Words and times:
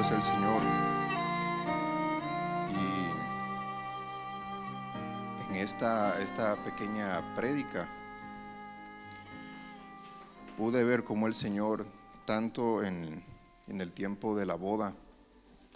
Es 0.00 0.10
el 0.12 0.22
Señor. 0.22 0.62
Y 2.70 2.74
en 5.42 5.56
esta, 5.56 6.22
esta 6.22 6.54
pequeña 6.62 7.34
prédica 7.34 7.88
pude 10.56 10.84
ver 10.84 11.02
cómo 11.02 11.26
el 11.26 11.34
Señor, 11.34 11.84
tanto 12.26 12.84
en, 12.84 13.24
en 13.66 13.80
el 13.80 13.90
tiempo 13.90 14.36
de 14.36 14.46
la 14.46 14.54
boda, 14.54 14.94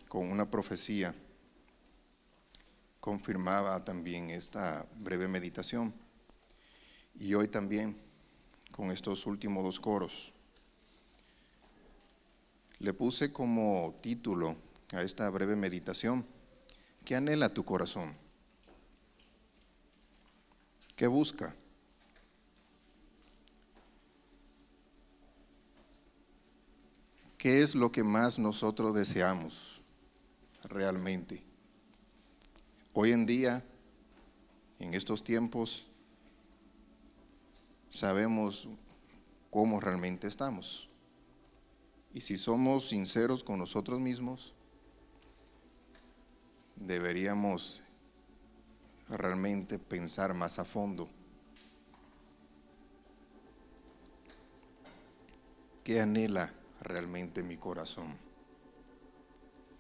con 0.08 0.30
una 0.30 0.48
profecía, 0.48 1.12
confirmaba 3.00 3.84
también 3.84 4.30
esta 4.30 4.86
breve 5.00 5.26
meditación. 5.26 5.92
Y 7.16 7.34
hoy 7.34 7.48
también 7.48 7.96
con 8.70 8.92
estos 8.92 9.26
últimos 9.26 9.64
dos 9.64 9.80
coros. 9.80 10.32
Le 12.82 12.92
puse 12.92 13.32
como 13.32 13.94
título 14.02 14.56
a 14.92 15.02
esta 15.02 15.30
breve 15.30 15.54
meditación, 15.54 16.26
¿qué 17.04 17.14
anhela 17.14 17.48
tu 17.48 17.64
corazón? 17.64 18.12
¿Qué 20.96 21.06
busca? 21.06 21.54
¿Qué 27.38 27.62
es 27.62 27.76
lo 27.76 27.92
que 27.92 28.02
más 28.02 28.40
nosotros 28.40 28.96
deseamos 28.96 29.80
realmente? 30.64 31.44
Hoy 32.94 33.12
en 33.12 33.26
día, 33.26 33.64
en 34.80 34.94
estos 34.94 35.22
tiempos, 35.22 35.86
sabemos 37.88 38.66
cómo 39.50 39.78
realmente 39.78 40.26
estamos. 40.26 40.91
Y 42.14 42.20
si 42.20 42.36
somos 42.36 42.88
sinceros 42.88 43.42
con 43.42 43.58
nosotros 43.58 43.98
mismos, 43.98 44.52
deberíamos 46.76 47.82
realmente 49.08 49.78
pensar 49.78 50.34
más 50.34 50.58
a 50.58 50.64
fondo. 50.64 51.08
¿Qué 55.84 56.00
anhela 56.00 56.52
realmente 56.80 57.42
mi 57.42 57.56
corazón? 57.56 58.16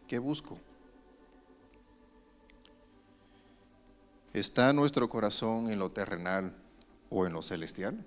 ¿Qué 0.08 0.18
busco? 0.18 0.58
¿Está 4.32 4.72
nuestro 4.72 5.08
corazón 5.08 5.70
en 5.70 5.78
lo 5.78 5.90
terrenal 5.90 6.56
o 7.10 7.26
en 7.26 7.34
lo 7.34 7.42
celestial? 7.42 8.04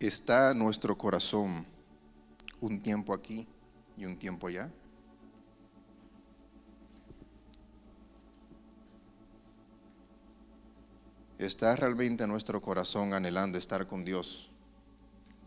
¿Está 0.00 0.54
nuestro 0.54 0.96
corazón 0.96 1.66
un 2.58 2.82
tiempo 2.82 3.12
aquí 3.12 3.46
y 3.98 4.06
un 4.06 4.18
tiempo 4.18 4.46
allá? 4.46 4.72
¿Está 11.38 11.76
realmente 11.76 12.26
nuestro 12.26 12.62
corazón 12.62 13.12
anhelando 13.12 13.58
estar 13.58 13.86
con 13.86 14.02
Dios 14.02 14.48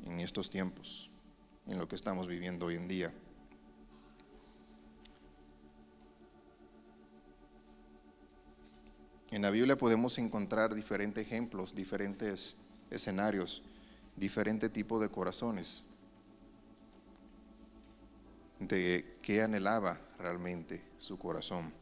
en 0.05 0.19
estos 0.19 0.51
tiempos, 0.51 1.09
en 1.65 1.79
lo 1.79 1.87
que 1.87 1.95
estamos 1.95 2.27
viviendo 2.27 2.67
hoy 2.67 2.75
en 2.75 2.87
día? 2.87 3.11
En 9.31 9.41
la 9.41 9.49
Biblia 9.49 9.75
podemos 9.75 10.19
encontrar 10.19 10.75
diferentes 10.75 11.25
ejemplos, 11.25 11.73
diferentes 11.73 12.55
escenarios 12.91 13.63
diferente 14.15 14.69
tipo 14.69 14.99
de 14.99 15.09
corazones, 15.09 15.83
de 18.59 19.17
qué 19.21 19.41
anhelaba 19.41 19.99
realmente 20.17 20.83
su 20.97 21.17
corazón. 21.17 21.73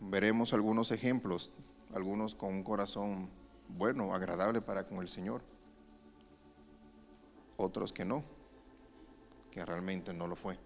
Veremos 0.00 0.52
algunos 0.52 0.90
ejemplos, 0.92 1.50
algunos 1.94 2.36
con 2.36 2.54
un 2.54 2.62
corazón 2.62 3.30
bueno, 3.68 4.14
agradable 4.14 4.60
para 4.60 4.84
con 4.84 4.98
el 4.98 5.08
Señor, 5.08 5.42
otros 7.56 7.92
que 7.92 8.04
no, 8.04 8.22
que 9.50 9.64
realmente 9.64 10.12
no 10.12 10.26
lo 10.26 10.36
fue. 10.36 10.58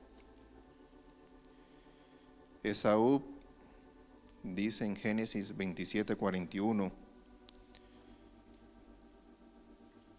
Esaú 2.63 3.40
dice 4.43 4.87
en 4.87 4.97
Génesis 4.97 5.57
27, 5.57 6.17
41, 6.17 6.93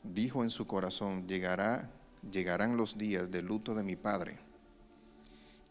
dijo 0.04 0.44
en 0.44 0.50
su 0.50 0.68
corazón, 0.68 1.28
llegará, 1.28 1.92
llegarán 2.30 2.78
los 2.78 2.98
días 2.98 3.32
del 3.32 3.46
luto 3.46 3.74
de 3.76 3.84
mi 3.84 3.96
padre 3.96 4.40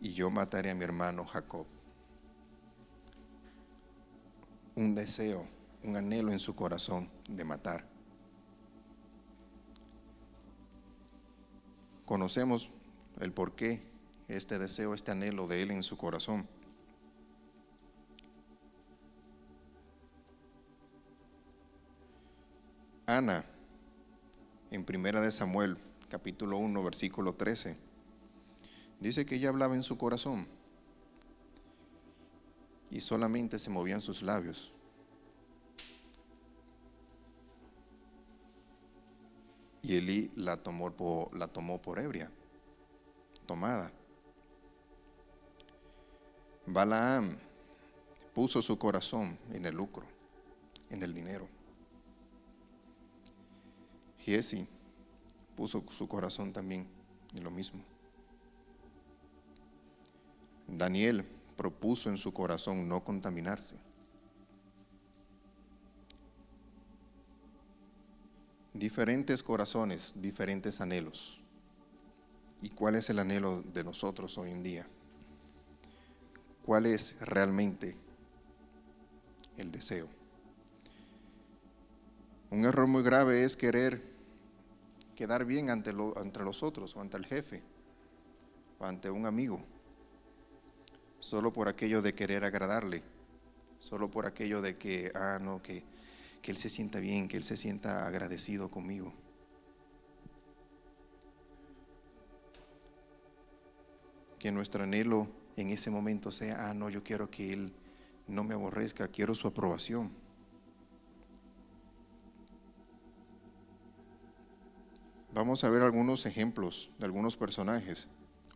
y 0.00 0.14
yo 0.14 0.30
mataré 0.30 0.70
a 0.70 0.74
mi 0.74 0.84
hermano 0.84 1.24
Jacob. 1.26 1.66
Un 4.74 4.94
deseo, 4.94 5.46
un 5.84 5.96
anhelo 5.96 6.32
en 6.32 6.38
su 6.38 6.54
corazón 6.54 7.10
de 7.28 7.44
matar. 7.44 7.84
Conocemos 12.06 12.70
el 13.20 13.32
por 13.32 13.54
qué 13.54 13.82
este 14.28 14.58
deseo, 14.58 14.94
este 14.94 15.10
anhelo 15.10 15.46
de 15.46 15.62
él 15.62 15.70
en 15.70 15.82
su 15.82 15.96
corazón. 15.96 16.48
Ana, 23.10 23.44
en 24.70 24.84
Primera 24.84 25.20
de 25.20 25.32
Samuel, 25.32 25.76
capítulo 26.08 26.58
1, 26.58 26.80
versículo 26.84 27.34
13, 27.34 27.76
dice 29.00 29.26
que 29.26 29.34
ella 29.34 29.48
hablaba 29.48 29.74
en 29.74 29.82
su 29.82 29.98
corazón 29.98 30.46
y 32.88 33.00
solamente 33.00 33.58
se 33.58 33.68
movían 33.68 34.00
sus 34.00 34.22
labios. 34.22 34.72
Y 39.82 39.96
Elí 39.96 40.30
la 40.36 40.56
tomó 40.56 40.92
por, 40.92 41.36
la 41.36 41.48
tomó 41.48 41.82
por 41.82 41.98
ebria, 41.98 42.30
tomada. 43.44 43.90
Balaam 46.64 47.36
puso 48.32 48.62
su 48.62 48.78
corazón 48.78 49.36
en 49.52 49.66
el 49.66 49.74
lucro, 49.74 50.06
en 50.90 51.02
el 51.02 51.12
dinero. 51.12 51.48
Giesi 54.24 54.66
puso 55.56 55.84
su 55.90 56.08
corazón 56.08 56.52
también 56.52 56.86
en 57.34 57.44
lo 57.44 57.50
mismo. 57.50 57.82
Daniel 60.66 61.24
propuso 61.56 62.08
en 62.10 62.18
su 62.18 62.32
corazón 62.32 62.88
no 62.88 63.02
contaminarse. 63.02 63.76
Diferentes 68.72 69.42
corazones, 69.42 70.14
diferentes 70.16 70.80
anhelos. 70.80 71.40
¿Y 72.62 72.70
cuál 72.70 72.94
es 72.96 73.10
el 73.10 73.18
anhelo 73.18 73.62
de 73.62 73.84
nosotros 73.84 74.38
hoy 74.38 74.52
en 74.52 74.62
día? 74.62 74.86
¿Cuál 76.64 76.86
es 76.86 77.20
realmente 77.20 77.96
el 79.56 79.72
deseo? 79.72 80.19
Un 82.50 82.64
error 82.64 82.88
muy 82.88 83.04
grave 83.04 83.44
es 83.44 83.56
querer 83.56 84.02
quedar 85.14 85.44
bien 85.44 85.70
ante, 85.70 85.92
los 85.92 86.62
otros 86.64 86.96
o 86.96 87.00
ante 87.00 87.16
el 87.16 87.24
jefe 87.24 87.62
o 88.80 88.84
ante 88.84 89.08
un 89.08 89.24
amigo, 89.24 89.62
solo 91.20 91.52
por 91.52 91.68
aquello 91.68 92.02
de 92.02 92.12
querer 92.12 92.44
agradarle, 92.44 93.04
solo 93.78 94.10
por 94.10 94.26
aquello 94.26 94.60
de 94.62 94.76
que, 94.76 95.12
ah, 95.14 95.38
no, 95.40 95.62
que, 95.62 95.84
que 96.42 96.50
él 96.50 96.56
se 96.56 96.68
sienta 96.70 96.98
bien, 96.98 97.28
que 97.28 97.36
él 97.36 97.44
se 97.44 97.56
sienta 97.56 98.04
agradecido 98.06 98.68
conmigo. 98.68 99.12
Que 104.40 104.50
nuestro 104.50 104.82
anhelo 104.82 105.28
en 105.56 105.70
ese 105.70 105.90
momento 105.90 106.32
sea, 106.32 106.68
ah, 106.68 106.74
no, 106.74 106.90
yo 106.90 107.04
quiero 107.04 107.30
que 107.30 107.52
él 107.52 107.72
no 108.26 108.42
me 108.42 108.54
aborrezca, 108.54 109.06
quiero 109.06 109.36
su 109.36 109.46
aprobación. 109.46 110.10
Vamos 115.32 115.62
a 115.64 115.70
ver 115.70 115.82
algunos 115.82 116.26
ejemplos 116.26 116.90
de 116.98 117.04
algunos 117.04 117.36
personajes. 117.36 118.08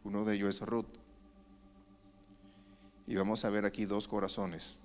Uno 0.02 0.24
de 0.24 0.34
ellos 0.34 0.56
es 0.56 0.60
Ruth. 0.60 0.86
Y 3.06 3.16
vamos 3.16 3.44
a 3.44 3.50
ver 3.50 3.64
aquí 3.64 3.84
dos 3.84 4.08
corazones. 4.08 4.78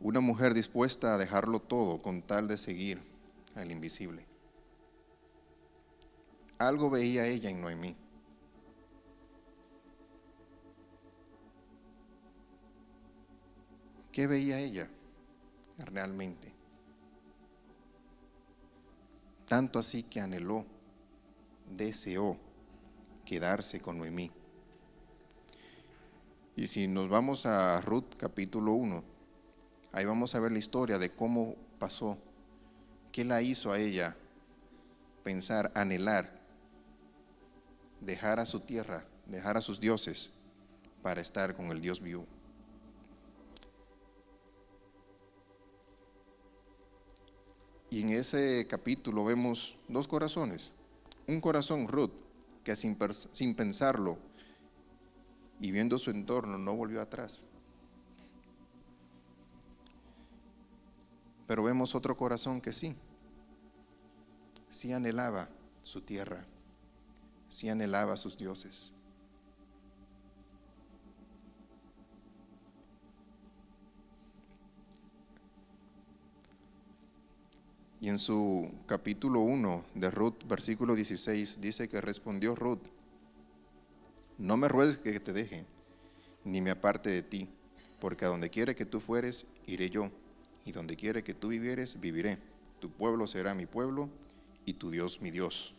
Una 0.00 0.20
mujer 0.20 0.54
dispuesta 0.54 1.14
a 1.14 1.18
dejarlo 1.18 1.60
todo 1.60 2.00
con 2.00 2.22
tal 2.22 2.48
de 2.48 2.58
seguir 2.58 3.00
al 3.54 3.70
invisible. 3.70 4.26
Algo 6.58 6.90
veía 6.90 7.26
ella 7.26 7.50
en 7.50 7.60
Noemí. 7.60 7.96
¿Qué 14.10 14.26
veía 14.26 14.58
ella? 14.58 14.88
realmente. 15.78 16.51
Tanto 19.52 19.78
así 19.78 20.02
que 20.04 20.18
anheló, 20.18 20.64
deseó 21.76 22.38
quedarse 23.26 23.82
con 23.82 23.98
Noemí. 23.98 24.30
Y 26.56 26.68
si 26.68 26.88
nos 26.88 27.10
vamos 27.10 27.44
a 27.44 27.78
Ruth 27.82 28.14
capítulo 28.16 28.72
1, 28.72 29.04
ahí 29.92 30.06
vamos 30.06 30.34
a 30.34 30.40
ver 30.40 30.52
la 30.52 30.58
historia 30.58 30.98
de 30.98 31.14
cómo 31.14 31.54
pasó, 31.78 32.16
qué 33.12 33.26
la 33.26 33.42
hizo 33.42 33.72
a 33.72 33.78
ella 33.78 34.16
pensar, 35.22 35.70
anhelar, 35.74 36.30
dejar 38.00 38.40
a 38.40 38.46
su 38.46 38.60
tierra, 38.60 39.04
dejar 39.26 39.58
a 39.58 39.60
sus 39.60 39.80
dioses 39.80 40.30
para 41.02 41.20
estar 41.20 41.54
con 41.54 41.66
el 41.66 41.82
Dios 41.82 42.00
vivo. 42.00 42.24
Y 47.92 48.00
en 48.00 48.08
ese 48.08 48.66
capítulo 48.70 49.22
vemos 49.22 49.76
dos 49.86 50.08
corazones. 50.08 50.70
Un 51.28 51.42
corazón 51.42 51.86
Ruth, 51.86 52.14
que 52.64 52.74
sin, 52.74 52.96
sin 53.12 53.54
pensarlo 53.54 54.16
y 55.60 55.72
viendo 55.72 55.98
su 55.98 56.10
entorno 56.10 56.56
no 56.56 56.74
volvió 56.74 57.02
atrás. 57.02 57.42
Pero 61.46 61.64
vemos 61.64 61.94
otro 61.94 62.16
corazón 62.16 62.62
que 62.62 62.72
sí, 62.72 62.96
sí 64.70 64.94
anhelaba 64.94 65.50
su 65.82 66.00
tierra, 66.00 66.46
sí 67.50 67.68
anhelaba 67.68 68.16
sus 68.16 68.38
dioses. 68.38 68.94
Y 78.02 78.08
en 78.08 78.18
su 78.18 78.68
capítulo 78.86 79.42
1 79.42 79.84
de 79.94 80.10
Ruth, 80.10 80.44
versículo 80.48 80.96
16, 80.96 81.60
dice 81.60 81.88
que 81.88 82.00
respondió 82.00 82.56
Ruth, 82.56 82.82
no 84.38 84.56
me 84.56 84.66
ruegues 84.66 84.98
que 84.98 85.20
te 85.20 85.32
deje, 85.32 85.64
ni 86.42 86.60
me 86.60 86.72
aparte 86.72 87.10
de 87.10 87.22
ti, 87.22 87.48
porque 88.00 88.24
a 88.24 88.28
donde 88.28 88.50
quiere 88.50 88.74
que 88.74 88.84
tú 88.84 88.98
fueres, 88.98 89.46
iré 89.68 89.88
yo, 89.88 90.10
y 90.64 90.72
donde 90.72 90.96
quiere 90.96 91.22
que 91.22 91.32
tú 91.32 91.46
vivieres, 91.46 92.00
viviré. 92.00 92.38
Tu 92.80 92.90
pueblo 92.90 93.28
será 93.28 93.54
mi 93.54 93.66
pueblo, 93.66 94.08
y 94.64 94.72
tu 94.72 94.90
Dios 94.90 95.22
mi 95.22 95.30
Dios. 95.30 95.72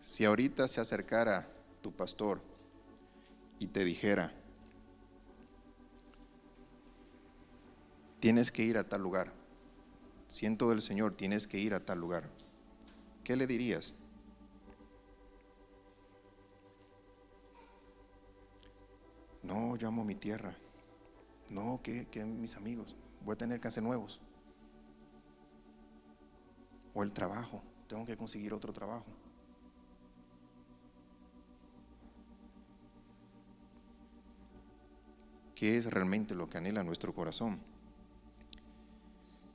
Si 0.00 0.24
ahorita 0.24 0.68
se 0.68 0.80
acercara 0.80 1.48
tu 1.82 1.90
pastor 1.90 2.40
y 3.58 3.66
te 3.66 3.84
dijera, 3.84 4.32
tienes 8.22 8.52
que 8.52 8.62
ir 8.62 8.78
a 8.78 8.88
tal 8.88 9.02
lugar. 9.02 9.32
Siento 10.28 10.70
del 10.70 10.80
Señor, 10.80 11.16
tienes 11.16 11.48
que 11.48 11.58
ir 11.58 11.74
a 11.74 11.84
tal 11.84 11.98
lugar. 11.98 12.30
¿Qué 13.24 13.34
le 13.34 13.48
dirías? 13.48 13.96
No, 19.42 19.74
yo 19.74 19.88
amo 19.88 20.04
mi 20.04 20.14
tierra. 20.14 20.54
No, 21.50 21.80
que, 21.82 22.06
mis 22.24 22.56
amigos. 22.56 22.94
Voy 23.24 23.32
a 23.34 23.38
tener 23.38 23.58
que 23.58 23.66
hacer 23.66 23.82
nuevos. 23.82 24.20
O 26.94 27.02
el 27.02 27.12
trabajo. 27.12 27.60
Tengo 27.88 28.06
que 28.06 28.16
conseguir 28.16 28.54
otro 28.54 28.72
trabajo. 28.72 29.06
¿Qué 35.56 35.76
es 35.76 35.86
realmente 35.86 36.36
lo 36.36 36.48
que 36.48 36.58
anhela 36.58 36.84
nuestro 36.84 37.12
corazón? 37.12 37.72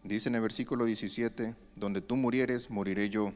Dice 0.04 0.30
en 0.30 0.36
el 0.36 0.42
versículo 0.42 0.86
17, 0.86 1.56
donde 1.76 2.02
tú 2.02 2.16
murieres, 2.16 2.70
moriré 2.70 3.10
yo, 3.10 3.34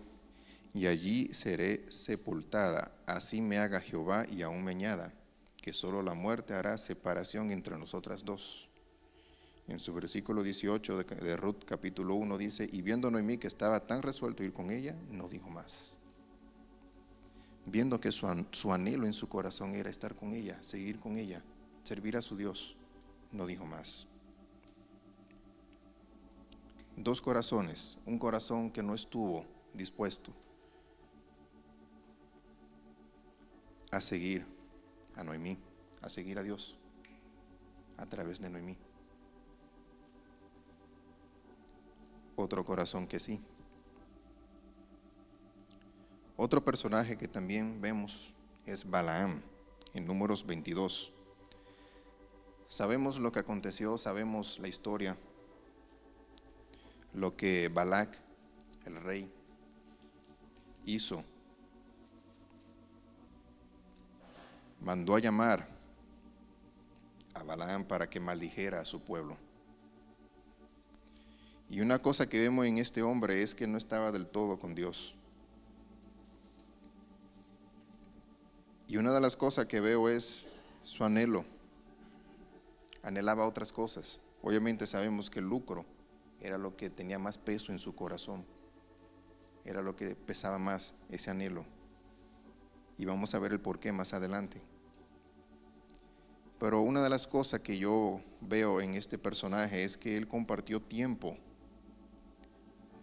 y 0.73 0.87
allí 0.87 1.33
seré 1.33 1.85
sepultada. 1.91 2.91
Así 3.05 3.41
me 3.41 3.57
haga 3.57 3.81
Jehová 3.81 4.25
y 4.29 4.41
aún 4.41 4.63
me 4.63 4.71
añada, 4.71 5.13
que 5.61 5.73
solo 5.73 6.01
la 6.01 6.13
muerte 6.13 6.53
hará 6.53 6.77
separación 6.77 7.51
entre 7.51 7.77
nosotras 7.77 8.23
dos. 8.23 8.69
En 9.67 9.79
su 9.79 9.93
versículo 9.93 10.43
18 10.43 10.97
de, 11.03 11.37
Ruth 11.37 11.63
capítulo 11.65 12.15
1 12.15 12.37
dice, 12.37 12.69
y 12.71 12.81
viendo 12.81 13.11
Noemí 13.11 13.37
que 13.37 13.47
estaba 13.47 13.85
tan 13.85 14.01
resuelto 14.01 14.43
ir 14.43 14.53
con 14.53 14.71
ella, 14.71 14.95
no 15.09 15.27
dijo 15.27 15.49
más. 15.49 15.97
Viendo 17.65 17.99
que 17.99 18.11
su 18.11 18.73
anhelo 18.73 19.05
en 19.05 19.13
su 19.13 19.29
corazón 19.29 19.75
era 19.75 19.89
estar 19.89 20.15
con 20.15 20.33
ella, 20.33 20.61
seguir 20.63 20.99
con 20.99 21.17
ella, 21.17 21.43
servir 21.83 22.17
a 22.17 22.21
su 22.21 22.35
Dios, 22.35 22.75
no 23.31 23.45
dijo 23.45 23.65
más 23.65 24.10
dos 27.03 27.21
corazones, 27.21 27.97
un 28.05 28.19
corazón 28.19 28.71
que 28.71 28.83
no 28.83 28.93
estuvo 28.93 29.45
dispuesto 29.73 30.31
a 33.91 34.01
seguir 34.01 34.45
a 35.15 35.23
Noemí, 35.23 35.57
a 36.01 36.09
seguir 36.09 36.39
a 36.39 36.43
Dios 36.43 36.77
a 37.97 38.05
través 38.05 38.39
de 38.39 38.49
Noemí. 38.49 38.77
Otro 42.35 42.65
corazón 42.65 43.07
que 43.07 43.19
sí. 43.19 43.39
Otro 46.37 46.63
personaje 46.63 47.17
que 47.17 47.27
también 47.27 47.81
vemos 47.81 48.33
es 48.65 48.89
Balaam 48.89 49.41
en 49.93 50.07
números 50.07 50.45
22. 50.47 51.13
Sabemos 52.67 53.19
lo 53.19 53.31
que 53.31 53.39
aconteció, 53.39 53.97
sabemos 53.97 54.57
la 54.59 54.67
historia 54.67 55.17
lo 57.13 57.35
que 57.35 57.69
Balak, 57.69 58.17
el 58.85 58.95
rey, 59.01 59.31
hizo. 60.85 61.23
Mandó 64.81 65.15
a 65.15 65.19
llamar 65.19 65.67
a 67.33 67.43
Balaam 67.43 67.85
para 67.85 68.09
que 68.09 68.19
maldijera 68.19 68.79
a 68.79 68.85
su 68.85 69.01
pueblo. 69.01 69.37
Y 71.69 71.81
una 71.81 71.99
cosa 71.99 72.27
que 72.27 72.39
vemos 72.39 72.65
en 72.65 72.79
este 72.79 73.01
hombre 73.01 73.43
es 73.43 73.55
que 73.55 73.67
no 73.67 73.77
estaba 73.77 74.11
del 74.11 74.27
todo 74.27 74.59
con 74.59 74.75
Dios. 74.75 75.15
Y 78.87 78.97
una 78.97 79.13
de 79.13 79.21
las 79.21 79.37
cosas 79.37 79.67
que 79.67 79.79
veo 79.79 80.09
es 80.09 80.47
su 80.83 81.05
anhelo. 81.05 81.45
Anhelaba 83.03 83.47
otras 83.47 83.71
cosas. 83.71 84.19
Obviamente 84.41 84.85
sabemos 84.85 85.29
que 85.29 85.39
el 85.39 85.45
lucro 85.45 85.85
era 86.41 86.57
lo 86.57 86.75
que 86.75 86.89
tenía 86.89 87.19
más 87.19 87.37
peso 87.37 87.71
en 87.71 87.79
su 87.79 87.95
corazón, 87.95 88.45
era 89.63 89.81
lo 89.81 89.95
que 89.95 90.15
pesaba 90.15 90.57
más 90.57 90.95
ese 91.09 91.29
anhelo. 91.29 91.65
Y 92.97 93.05
vamos 93.05 93.33
a 93.33 93.39
ver 93.39 93.51
el 93.51 93.59
por 93.59 93.79
qué 93.79 93.91
más 93.91 94.13
adelante. 94.13 94.61
Pero 96.59 96.81
una 96.81 97.01
de 97.01 97.09
las 97.09 97.25
cosas 97.25 97.61
que 97.61 97.77
yo 97.77 98.21
veo 98.41 98.81
en 98.81 98.95
este 98.95 99.17
personaje 99.17 99.83
es 99.83 99.97
que 99.97 100.17
él 100.17 100.27
compartió 100.27 100.79
tiempo 100.81 101.35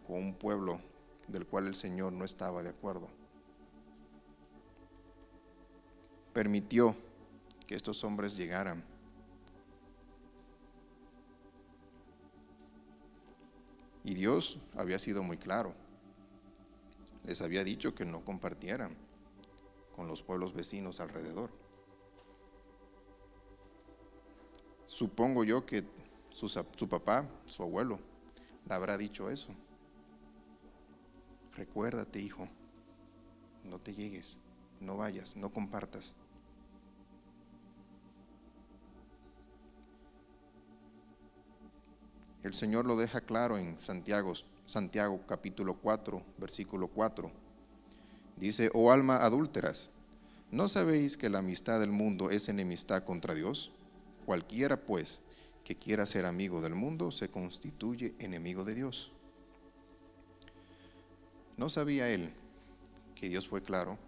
con 0.06 0.16
un 0.18 0.34
pueblo 0.34 0.80
del 1.26 1.46
cual 1.46 1.66
el 1.66 1.74
Señor 1.74 2.12
no 2.12 2.24
estaba 2.24 2.62
de 2.62 2.70
acuerdo. 2.70 3.08
Permitió 6.32 6.94
que 7.66 7.74
estos 7.74 8.02
hombres 8.04 8.36
llegaran 8.36 8.84
Y 14.08 14.14
Dios 14.14 14.58
había 14.74 14.98
sido 14.98 15.22
muy 15.22 15.36
claro. 15.36 15.74
Les 17.24 17.42
había 17.42 17.62
dicho 17.62 17.94
que 17.94 18.06
no 18.06 18.24
compartieran 18.24 18.96
con 19.94 20.08
los 20.08 20.22
pueblos 20.22 20.54
vecinos 20.54 21.00
alrededor. 21.00 21.50
Supongo 24.86 25.44
yo 25.44 25.66
que 25.66 25.84
su, 26.30 26.88
papá, 26.88 27.28
su 27.44 27.62
abuelo, 27.62 27.98
le 28.66 28.74
habrá 28.74 28.96
dicho 28.96 29.28
eso. 29.28 29.50
Recuérdate, 31.54 32.18
hijo, 32.18 32.48
no 33.62 33.78
te 33.78 33.94
llegues, 33.94 34.38
no 34.80 34.96
vayas, 34.96 35.36
no 35.36 35.50
compartas. 35.50 36.14
El 42.48 42.54
Señor 42.54 42.86
lo 42.86 42.96
deja 42.96 43.20
claro 43.20 43.58
en 43.58 43.78
Santiago, 43.78 44.32
Santiago 44.64 45.20
capítulo 45.28 45.74
4, 45.74 46.22
versículo 46.38 46.88
4. 46.88 47.30
Dice, 48.38 48.70
oh 48.72 48.90
alma 48.90 49.22
adúlteras, 49.22 49.90
¿no 50.50 50.66
sabéis 50.66 51.18
que 51.18 51.28
la 51.28 51.40
amistad 51.40 51.78
del 51.78 51.90
mundo 51.90 52.30
es 52.30 52.48
enemistad 52.48 53.04
contra 53.04 53.34
Dios? 53.34 53.70
Cualquiera 54.24 54.78
pues 54.78 55.20
que 55.62 55.76
quiera 55.76 56.06
ser 56.06 56.24
amigo 56.24 56.62
del 56.62 56.74
mundo 56.74 57.10
se 57.10 57.28
constituye 57.28 58.14
enemigo 58.18 58.64
de 58.64 58.76
Dios. 58.76 59.12
¿No 61.58 61.68
sabía 61.68 62.08
él 62.08 62.32
que 63.14 63.28
Dios 63.28 63.46
fue 63.46 63.62
claro? 63.62 63.98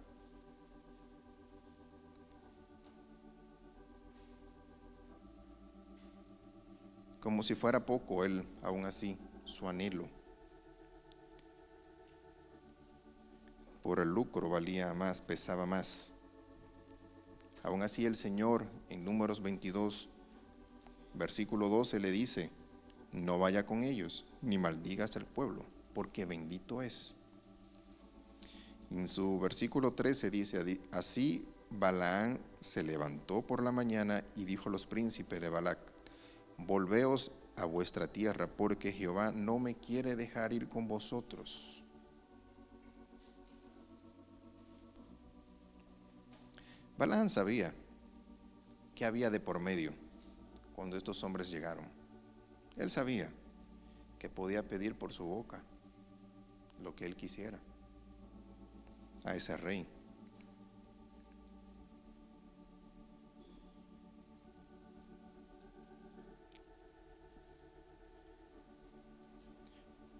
Como 7.21 7.43
si 7.43 7.55
fuera 7.55 7.85
poco, 7.85 8.25
él 8.25 8.45
aún 8.61 8.85
así, 8.85 9.17
su 9.45 9.69
anhelo 9.69 10.09
por 13.83 13.99
el 13.99 14.09
lucro 14.09 14.49
valía 14.49 14.93
más, 14.93 15.21
pesaba 15.21 15.65
más. 15.65 16.11
Aún 17.63 17.81
así 17.81 18.05
el 18.05 18.15
Señor 18.15 18.65
en 18.89 19.03
números 19.03 19.41
22, 19.41 20.09
versículo 21.13 21.69
12 21.69 21.99
le 21.99 22.11
dice, 22.11 22.49
no 23.11 23.37
vaya 23.37 23.65
con 23.65 23.83
ellos, 23.83 24.25
ni 24.41 24.57
maldigas 24.57 25.15
al 25.15 25.25
pueblo, 25.25 25.65
porque 25.93 26.25
bendito 26.25 26.81
es. 26.81 27.15
En 28.89 29.07
su 29.07 29.39
versículo 29.39 29.93
13 29.93 30.31
dice, 30.31 30.79
así 30.91 31.45
Balaán 31.69 32.39
se 32.59 32.83
levantó 32.83 33.41
por 33.41 33.63
la 33.63 33.71
mañana 33.71 34.23
y 34.35 34.45
dijo 34.45 34.69
a 34.69 34.71
los 34.71 34.85
príncipes 34.85 35.39
de 35.39 35.49
Balac, 35.49 35.79
volveos 36.65 37.31
a 37.57 37.65
vuestra 37.65 38.07
tierra, 38.07 38.47
porque 38.47 38.91
Jehová 38.91 39.31
no 39.31 39.59
me 39.59 39.75
quiere 39.75 40.15
dejar 40.15 40.53
ir 40.53 40.67
con 40.67 40.87
vosotros. 40.87 41.83
Balaán 46.97 47.29
sabía 47.29 47.73
que 48.95 49.05
había 49.05 49.29
de 49.29 49.39
por 49.39 49.59
medio 49.59 49.93
cuando 50.75 50.97
estos 50.97 51.23
hombres 51.23 51.49
llegaron. 51.49 51.85
Él 52.77 52.89
sabía 52.89 53.31
que 54.19 54.29
podía 54.29 54.63
pedir 54.63 54.95
por 54.95 55.11
su 55.11 55.25
boca 55.25 55.63
lo 56.83 56.95
que 56.95 57.05
él 57.05 57.15
quisiera 57.15 57.59
a 59.23 59.35
ese 59.35 59.57
rey. 59.57 59.87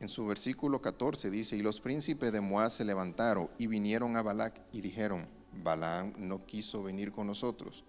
En 0.01 0.09
su 0.09 0.25
versículo 0.25 0.81
14 0.81 1.29
dice, 1.29 1.55
y 1.55 1.61
los 1.61 1.79
príncipes 1.79 2.33
de 2.33 2.41
Moab 2.41 2.71
se 2.71 2.83
levantaron 2.83 3.51
y 3.59 3.67
vinieron 3.67 4.17
a 4.17 4.23
Balac 4.23 4.59
y 4.71 4.81
dijeron, 4.81 5.27
Balaam 5.63 6.13
no 6.17 6.43
quiso 6.43 6.81
venir 6.81 7.11
con 7.11 7.27
nosotros. 7.27 7.83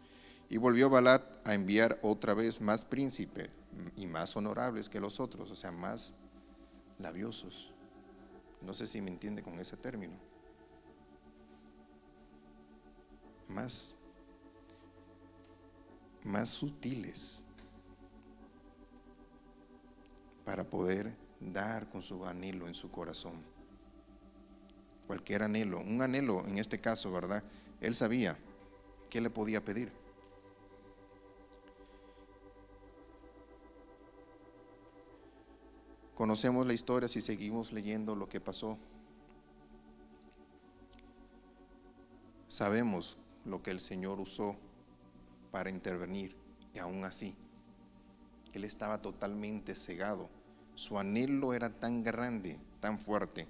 Y 0.51 0.59
volvió 0.59 0.91
Balac 0.91 1.23
a 1.49 1.55
enviar 1.55 1.99
otra 2.03 2.35
vez 2.35 2.61
más 2.61 2.85
príncipes 2.85 3.49
y 3.97 4.05
más 4.05 4.37
honorables 4.37 4.91
que 4.91 5.01
los 5.01 5.21
otros, 5.21 5.51
o 5.51 5.57
sea, 5.57 5.73
más 5.73 6.13
labiosos. 6.99 7.73
No 8.61 8.75
sé 8.75 8.87
si 8.87 9.01
me 9.01 9.11
entiende 9.11 9.43
con 9.43 9.59
ese 9.59 9.79
término. 9.79 10.13
Más, 13.49 13.95
más 16.25 16.51
sutiles 16.51 17.47
para 20.45 20.69
poder 20.69 21.22
dar 21.51 21.89
con 21.89 22.03
su 22.03 22.25
anhelo 22.27 22.69
en 22.69 22.75
su 22.75 22.91
corazón. 22.91 23.43
Cualquier 25.07 25.43
anhelo, 25.43 25.81
un 25.81 26.03
anhelo 26.03 26.45
en 26.47 26.59
este 26.59 26.81
caso, 26.81 27.11
¿verdad? 27.13 27.43
Él 27.81 27.95
sabía 27.95 28.39
qué 29.11 29.21
le 29.21 29.31
podía 29.31 29.65
pedir. 29.65 29.93
Conocemos 36.15 36.67
la 36.67 36.75
historia 36.75 37.09
si 37.09 37.21
seguimos 37.21 37.73
leyendo 37.73 38.15
lo 38.15 38.27
que 38.27 38.41
pasó. 38.41 38.79
Sabemos 42.47 43.17
lo 43.45 43.63
que 43.63 43.71
el 43.71 43.81
Señor 43.81 44.21
usó 44.21 44.57
para 45.51 45.71
intervenir 45.71 46.37
y 46.75 46.79
aún 46.79 47.05
así, 47.05 47.37
Él 48.53 48.65
estaba 48.65 49.01
totalmente 49.03 49.75
cegado. 49.75 50.29
Su 50.75 50.99
anhelo 50.99 51.55
era 51.55 51.71
tan 51.71 52.03
grande, 52.03 52.59
tan 52.81 52.99
fuerte, 52.99 53.47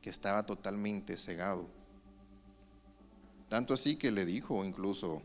que 0.00 0.10
estaba 0.10 0.44
totalmente 0.44 1.16
cegado. 1.16 1.66
Tanto 3.48 3.74
así 3.74 3.96
que 3.96 4.10
le 4.10 4.24
dijo 4.24 4.64
incluso 4.64 5.22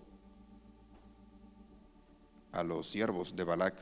a 2.51 2.63
los 2.63 2.89
siervos 2.89 3.35
de 3.35 3.43
Balac, 3.43 3.75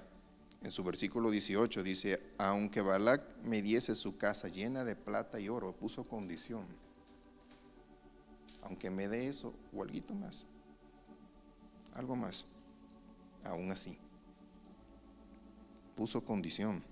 en 0.62 0.72
su 0.72 0.84
versículo 0.84 1.30
18 1.30 1.84
dice, 1.84 2.20
aunque 2.38 2.82
Balac 2.82 3.22
me 3.44 3.62
diese 3.62 3.94
su 3.94 4.18
casa 4.18 4.48
llena 4.48 4.84
de 4.84 4.96
plata 4.96 5.40
y 5.40 5.48
oro, 5.48 5.74
puso 5.74 6.06
condición, 6.06 6.66
aunque 8.64 8.90
me 8.90 9.08
dé 9.08 9.28
eso 9.28 9.54
o 9.74 9.84
algo 9.84 10.16
más, 10.16 10.46
algo 11.94 12.16
más, 12.16 12.46
aún 13.44 13.72
así, 13.72 13.98
puso 15.96 16.24
condición. 16.24 16.84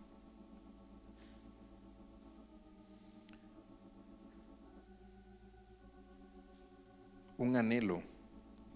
Un 7.37 7.55
anhelo 7.55 8.01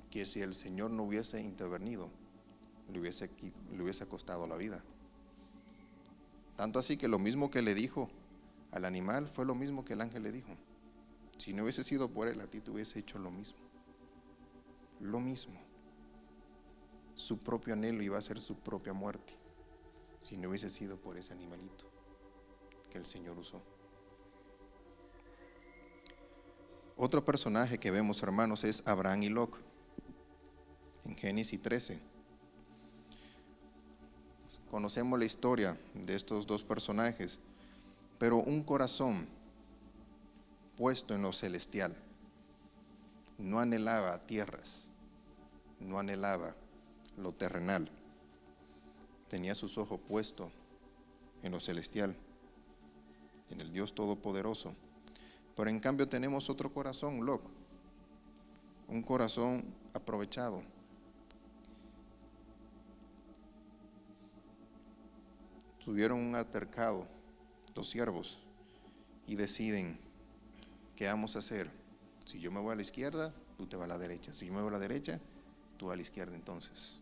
que 0.09 0.25
si 0.25 0.41
el 0.41 0.55
Señor 0.55 0.91
no 0.91 1.03
hubiese 1.03 1.41
intervenido, 1.41 2.09
le 2.91 2.99
hubiese, 2.99 3.29
le 3.75 3.83
hubiese 3.83 4.05
costado 4.07 4.47
la 4.47 4.55
vida. 4.55 4.83
Tanto 6.55 6.79
así 6.79 6.97
que 6.97 7.07
lo 7.07 7.19
mismo 7.19 7.51
que 7.51 7.61
le 7.61 7.75
dijo 7.75 8.09
al 8.71 8.85
animal 8.85 9.27
fue 9.27 9.45
lo 9.45 9.55
mismo 9.55 9.85
que 9.85 9.93
el 9.93 10.01
ángel 10.01 10.23
le 10.23 10.31
dijo. 10.31 10.55
Si 11.37 11.53
no 11.53 11.63
hubiese 11.63 11.83
sido 11.83 12.09
por 12.09 12.27
él, 12.27 12.41
a 12.41 12.47
ti 12.47 12.61
te 12.61 12.71
hubiese 12.71 12.99
hecho 12.99 13.19
lo 13.19 13.29
mismo. 13.29 13.59
Lo 14.99 15.19
mismo. 15.19 15.59
Su 17.13 17.39
propio 17.39 17.73
anhelo 17.73 18.01
iba 18.01 18.17
a 18.17 18.21
ser 18.21 18.41
su 18.41 18.55
propia 18.55 18.93
muerte. 18.93 19.33
Si 20.19 20.35
no 20.37 20.49
hubiese 20.49 20.69
sido 20.69 20.99
por 20.99 21.17
ese 21.17 21.33
animalito 21.33 21.85
que 22.89 22.97
el 22.97 23.05
Señor 23.05 23.37
usó. 23.37 23.61
Otro 26.97 27.23
personaje 27.23 27.77
que 27.77 27.91
vemos, 27.91 28.23
hermanos, 28.23 28.63
es 28.63 28.81
Abraham 28.87 29.23
y 29.23 29.29
Lot. 29.29 29.51
En 31.05 31.15
Génesis 31.15 31.61
13. 31.61 31.99
Conocemos 34.71 35.17
la 35.17 35.25
historia 35.25 35.77
de 35.93 36.15
estos 36.15 36.47
dos 36.47 36.63
personajes, 36.63 37.39
pero 38.17 38.37
un 38.37 38.63
corazón 38.63 39.27
puesto 40.75 41.13
en 41.13 41.21
lo 41.21 41.31
celestial 41.31 41.95
no 43.37 43.59
anhelaba 43.59 44.17
tierras, 44.25 44.85
no 45.79 45.99
anhelaba 45.99 46.55
lo 47.17 47.31
terrenal, 47.31 47.89
tenía 49.29 49.53
sus 49.55 49.77
ojos 49.77 49.99
puestos 50.07 50.51
en 51.43 51.51
lo 51.51 51.59
celestial, 51.59 52.15
en 53.51 53.61
el 53.61 53.71
Dios 53.71 53.93
Todopoderoso. 53.93 54.75
Pero 55.57 55.69
en 55.69 55.81
cambio 55.81 56.07
tenemos 56.07 56.49
otro 56.49 56.71
corazón, 56.71 57.25
loco, 57.25 57.51
un 58.87 59.01
corazón 59.01 59.65
aprovechado 59.93 60.63
tuvieron 65.87 66.19
un 66.19 66.35
altercado 66.35 67.07
los 67.73 67.89
siervos 67.89 68.39
y 69.25 69.35
deciden 69.35 69.97
qué 70.97 71.07
vamos 71.07 71.37
a 71.37 71.39
hacer. 71.39 71.71
Si 72.25 72.41
yo 72.41 72.51
me 72.51 72.59
voy 72.59 72.73
a 72.73 72.75
la 72.75 72.81
izquierda, 72.81 73.33
tú 73.57 73.67
te 73.67 73.77
vas 73.77 73.85
a 73.85 73.93
la 73.93 73.97
derecha. 73.97 74.33
Si 74.33 74.45
yo 74.45 74.51
me 74.51 74.59
voy 74.59 74.67
a 74.67 74.73
la 74.73 74.79
derecha, 74.79 75.21
tú 75.77 75.89
a 75.89 75.95
la 75.95 76.01
izquierda 76.01 76.35
entonces. 76.35 76.99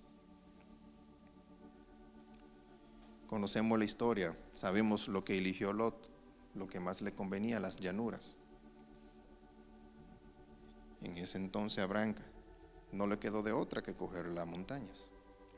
Conocemos 3.25 3.79
la 3.79 3.85
historia, 3.85 4.37
sabemos 4.53 5.07
lo 5.07 5.23
que 5.23 5.35
eligió 5.35 5.73
Lot, 5.73 6.07
lo 6.53 6.67
que 6.67 6.79
más 6.79 7.01
le 7.01 7.11
convenía, 7.11 7.59
las 7.59 7.77
llanuras. 7.77 8.37
En 11.05 11.19
ese 11.19 11.37
entonces 11.37 11.83
a 11.83 11.85
Branca 11.85 12.23
no 12.91 13.05
le 13.05 13.19
quedó 13.19 13.43
de 13.43 13.51
otra 13.51 13.83
que 13.83 13.93
coger 13.93 14.25
las 14.25 14.47
montañas, 14.47 15.05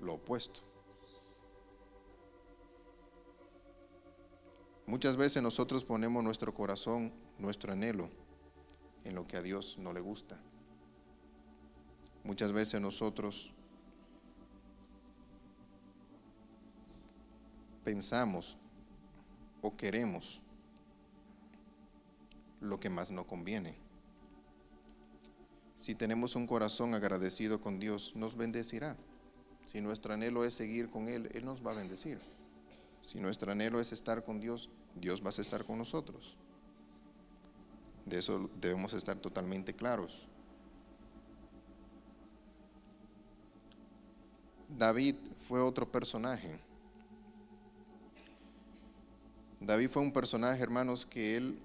lo 0.02 0.16
opuesto. 0.16 0.60
Muchas 4.88 5.16
veces 5.16 5.42
nosotros 5.42 5.86
ponemos 5.86 6.22
nuestro 6.22 6.54
corazón, 6.54 7.14
nuestro 7.38 7.72
anhelo 7.72 8.10
en 9.06 9.16
lo 9.16 9.26
que 9.26 9.38
a 9.38 9.42
Dios 9.42 9.78
no 9.80 9.94
le 9.94 10.02
gusta. 10.02 10.38
Muchas 12.26 12.52
veces 12.52 12.82
nosotros 12.82 13.54
pensamos 17.86 18.58
o 19.62 19.78
queremos 19.78 20.42
lo 22.60 22.82
que 22.82 22.90
más 22.90 23.12
nos 23.12 23.26
conviene. 23.26 23.87
Si 25.78 25.96
tenemos 25.96 26.36
un 26.36 26.48
corazón 26.48 26.94
agradecido 26.94 27.62
con 27.62 27.80
Dios, 27.80 28.16
nos 28.16 28.36
bendecirá. 28.36 28.96
Si 29.66 29.82
nuestro 29.82 30.14
anhelo 30.14 30.44
es 30.44 30.54
seguir 30.54 30.90
con 30.90 31.08
Él, 31.08 31.30
Él 31.34 31.46
nos 31.46 31.66
va 31.66 31.72
a 31.72 31.76
bendecir. 31.76 32.20
Si 33.02 33.20
nuestro 33.20 33.52
anhelo 33.52 33.80
es 33.80 33.92
estar 33.92 34.24
con 34.24 34.40
Dios, 34.40 34.70
Dios 34.96 35.24
va 35.24 35.28
a 35.28 35.42
estar 35.42 35.64
con 35.64 35.78
nosotros. 35.78 36.36
De 38.06 38.20
eso 38.20 38.50
debemos 38.60 38.94
estar 38.94 39.18
totalmente 39.18 39.74
claros. 39.74 40.26
David 44.70 45.16
fue 45.48 45.62
otro 45.62 45.90
personaje 45.90 46.60
David 49.60 49.90
fue 49.90 50.02
un 50.02 50.12
personaje, 50.12 50.62
hermanos, 50.62 51.06
que 51.06 51.36
él 51.36 51.60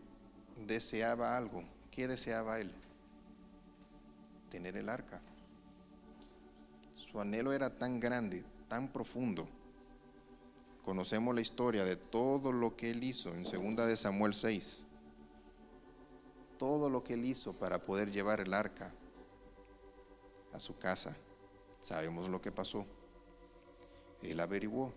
deseaba 0.66 1.36
algo. 1.36 1.62
¿Qué 1.90 2.08
deseaba 2.08 2.58
él? 2.58 2.70
Tener 4.52 4.76
el 4.76 4.90
arca. 4.90 5.18
Su 6.94 7.18
anhelo 7.18 7.54
era 7.54 7.78
tan 7.78 7.98
grande, 7.98 8.44
tan 8.68 8.92
profundo. 8.92 9.48
Conocemos 10.84 11.34
la 11.34 11.40
historia 11.40 11.86
de 11.86 11.96
todo 11.96 12.52
lo 12.52 12.76
que 12.76 12.90
él 12.90 13.02
hizo 13.02 13.30
en 13.34 13.44
2 13.44 13.88
de 13.88 13.96
Samuel 13.96 14.34
6. 14.34 14.84
Todo 16.58 16.90
lo 16.90 17.02
que 17.02 17.14
él 17.14 17.24
hizo 17.24 17.54
para 17.54 17.80
poder 17.80 18.10
llevar 18.12 18.40
el 18.40 18.52
arca 18.52 18.92
a 20.52 20.60
su 20.60 20.78
casa. 20.78 21.16
Sabemos 21.80 22.28
lo 22.28 22.42
que 22.42 22.52
pasó. 22.52 22.84
Él 24.20 24.38
averiguó, 24.38 24.92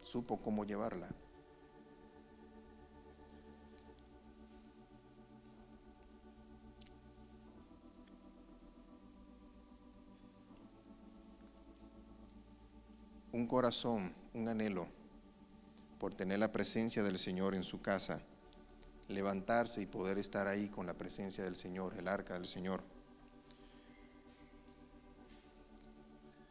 supo 0.00 0.40
cómo 0.40 0.64
llevarla. 0.64 1.08
Un 13.32 13.46
corazón, 13.46 14.12
un 14.34 14.48
anhelo 14.48 14.86
por 15.98 16.14
tener 16.14 16.38
la 16.38 16.52
presencia 16.52 17.02
del 17.02 17.18
Señor 17.18 17.54
en 17.54 17.64
su 17.64 17.80
casa, 17.80 18.20
levantarse 19.08 19.80
y 19.80 19.86
poder 19.86 20.18
estar 20.18 20.46
ahí 20.46 20.68
con 20.68 20.86
la 20.86 20.94
presencia 20.94 21.44
del 21.44 21.56
Señor, 21.56 21.94
el 21.98 22.08
arca 22.08 22.34
del 22.34 22.46
Señor. 22.46 22.82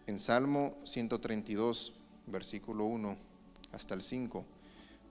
En 0.08 0.18
Salmo 0.18 0.76
132, 0.84 1.94
versículo 2.28 2.86
1 2.86 3.18
hasta 3.72 3.94
el 3.94 4.02
5, 4.02 4.44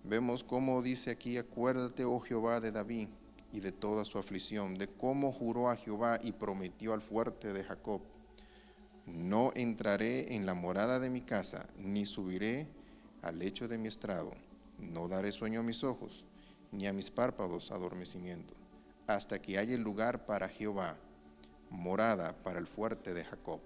vemos 0.05 0.43
cómo 0.43 0.83
dice 0.83 1.11
aquí, 1.11 1.39
acuérdate, 1.39 2.05
oh 2.05 2.19
Jehová, 2.21 2.61
de 2.61 2.73
David 2.73 3.09
y 3.53 3.61
de 3.61 3.73
toda 3.73 4.05
su 4.05 4.19
aflicción, 4.19 4.77
de 4.77 4.89
cómo 4.89 5.33
juró 5.33 5.71
a 5.71 5.77
Jehová 5.77 6.19
y 6.23 6.33
prometió 6.33 6.95
al 6.95 7.03
fuerte 7.03 7.53
de 7.53 7.63
Jacob 7.63 8.01
no 9.15 9.53
entraré 9.55 10.35
en 10.35 10.47
la 10.47 10.55
morada 10.55 11.01
de 11.01 11.11
mi 11.11 11.21
casa, 11.21 11.67
ni 11.79 12.07
subiré 12.07 12.67
al 13.23 13.39
lecho 13.39 13.69
de 13.69 13.79
mi 13.79 13.89
estrado. 13.89 14.31
No 14.79 15.09
daré 15.09 15.33
sueño 15.33 15.61
a 15.61 15.63
mis 15.63 15.85
ojos, 15.85 16.25
ni 16.73 16.87
a 16.87 16.93
mis 16.93 17.11
párpados 17.11 17.71
adormecimiento, 17.71 18.55
hasta 19.07 19.41
que 19.41 19.59
haya 19.59 19.77
lugar 19.77 20.27
para 20.27 20.49
Jehová, 20.49 20.97
morada 21.71 22.33
para 22.43 22.59
el 22.59 22.67
fuerte 22.67 23.15
de 23.15 23.25
Jacob. 23.25 23.61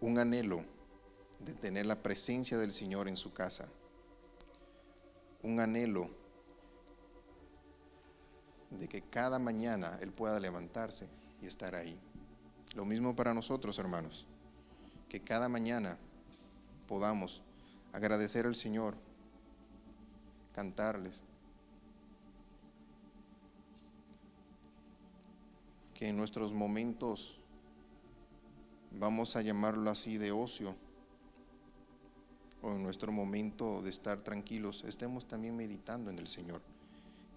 Un 0.00 0.18
anhelo 0.18 0.62
de 1.40 1.54
tener 1.54 1.86
la 1.86 2.02
presencia 2.02 2.58
del 2.58 2.72
Señor 2.72 3.08
en 3.08 3.16
su 3.16 3.32
casa. 3.32 3.68
Un 5.42 5.60
anhelo 5.60 6.23
de 8.78 8.88
que 8.88 9.02
cada 9.02 9.38
mañana 9.38 9.98
Él 10.00 10.12
pueda 10.12 10.40
levantarse 10.40 11.08
y 11.40 11.46
estar 11.46 11.74
ahí. 11.74 11.98
Lo 12.74 12.84
mismo 12.84 13.14
para 13.14 13.34
nosotros, 13.34 13.78
hermanos, 13.78 14.26
que 15.08 15.20
cada 15.20 15.48
mañana 15.48 15.96
podamos 16.88 17.42
agradecer 17.92 18.46
al 18.46 18.56
Señor, 18.56 18.96
cantarles, 20.52 21.22
que 25.94 26.08
en 26.08 26.16
nuestros 26.16 26.52
momentos, 26.52 27.38
vamos 28.90 29.36
a 29.36 29.42
llamarlo 29.42 29.90
así, 29.90 30.18
de 30.18 30.32
ocio, 30.32 30.74
o 32.62 32.72
en 32.72 32.82
nuestro 32.82 33.12
momento 33.12 33.82
de 33.82 33.90
estar 33.90 34.20
tranquilos, 34.22 34.82
estemos 34.86 35.28
también 35.28 35.56
meditando 35.56 36.10
en 36.10 36.18
el 36.18 36.26
Señor. 36.26 36.73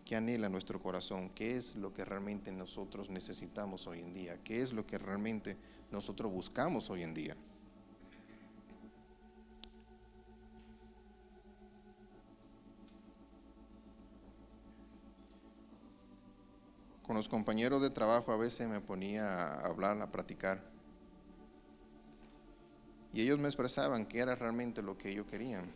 ¿Qué 0.08 0.16
anhela 0.16 0.48
nuestro 0.48 0.82
corazón? 0.82 1.28
¿Qué 1.32 1.58
es 1.58 1.76
lo 1.76 1.94
que 1.94 2.06
realmente 2.06 2.50
nosotros 2.54 3.10
necesitamos 3.10 3.88
hoy 3.88 4.00
en 4.00 4.14
día? 4.14 4.42
¿Qué 4.42 4.62
es 4.62 4.72
lo 4.72 4.88
que 4.88 4.98
realmente 4.98 5.58
nosotros 5.92 6.32
buscamos 6.32 6.90
hoy 6.90 7.04
en 7.04 7.14
día? 7.14 7.36
Con 17.06 17.18
los 17.18 17.28
compañeros 17.28 17.82
de 17.82 17.90
trabajo 17.90 18.32
a 18.32 18.38
veces 18.38 18.70
me 18.70 18.80
ponía 18.80 19.26
a 19.28 19.68
hablar, 19.68 20.02
a 20.02 20.10
practicar. 20.10 20.64
Y 23.12 23.24
ellos 23.24 23.40
me 23.40 23.50
expresaban 23.50 24.06
qué 24.06 24.20
era 24.20 24.36
realmente 24.36 24.82
lo 24.82 24.98
que 24.98 25.10
ellos 25.10 25.28
querían 25.28 25.70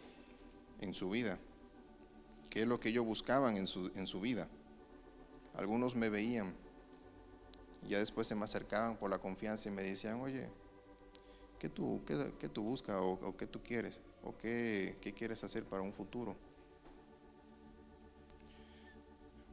en 0.80 0.94
su 0.94 1.10
vida 1.10 1.38
qué 2.52 2.64
es 2.64 2.68
lo 2.68 2.80
que 2.80 2.90
ellos 2.90 3.06
buscaban 3.06 3.56
en 3.56 3.66
su, 3.66 3.90
en 3.96 4.06
su 4.06 4.20
vida. 4.20 4.48
Algunos 5.56 5.96
me 5.96 6.10
veían, 6.10 6.54
ya 7.88 7.98
después 7.98 8.28
se 8.28 8.36
me 8.36 8.44
acercaban 8.44 8.98
por 8.98 9.10
la 9.10 9.18
confianza 9.18 9.70
y 9.70 9.72
me 9.72 9.82
decían, 9.82 10.20
oye, 10.20 10.50
¿qué 11.58 11.70
tú, 11.70 12.02
qué, 12.06 12.50
tú 12.50 12.62
buscas 12.62 12.98
o, 13.00 13.36
qué 13.38 13.48
tú 13.48 13.64
quieres? 13.64 14.00
¿O 14.22 14.38
qué, 14.38 14.98
qué 15.02 15.14
quieres 15.14 15.44
hacer 15.46 15.64
para 15.64 15.82
un 15.82 15.94
futuro? 15.94 16.36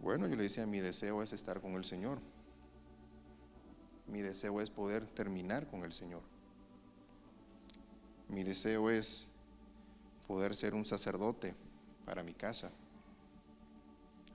Bueno, 0.03 0.27
yo 0.27 0.35
le 0.35 0.43
decía, 0.43 0.67
mi 0.67 0.81
deseo 0.81 1.23
es 1.23 1.33
estar 1.33 1.61
con 1.61 1.73
el 1.73 1.85
Señor. 1.85 2.19
Mi 4.09 4.23
deseo 4.23 4.61
es 4.61 4.71
poder 4.71 5.07
terminar 5.07 5.69
con 5.69 5.85
el 5.85 5.93
Señor. 5.93 6.23
Mi 8.29 8.43
deseo 8.43 8.91
es 8.91 9.29
poder 10.27 10.57
ser 10.57 10.75
un 10.75 10.85
sacerdote 10.85 11.55
para 12.05 12.23
mi 12.23 12.35
casa. 12.35 12.73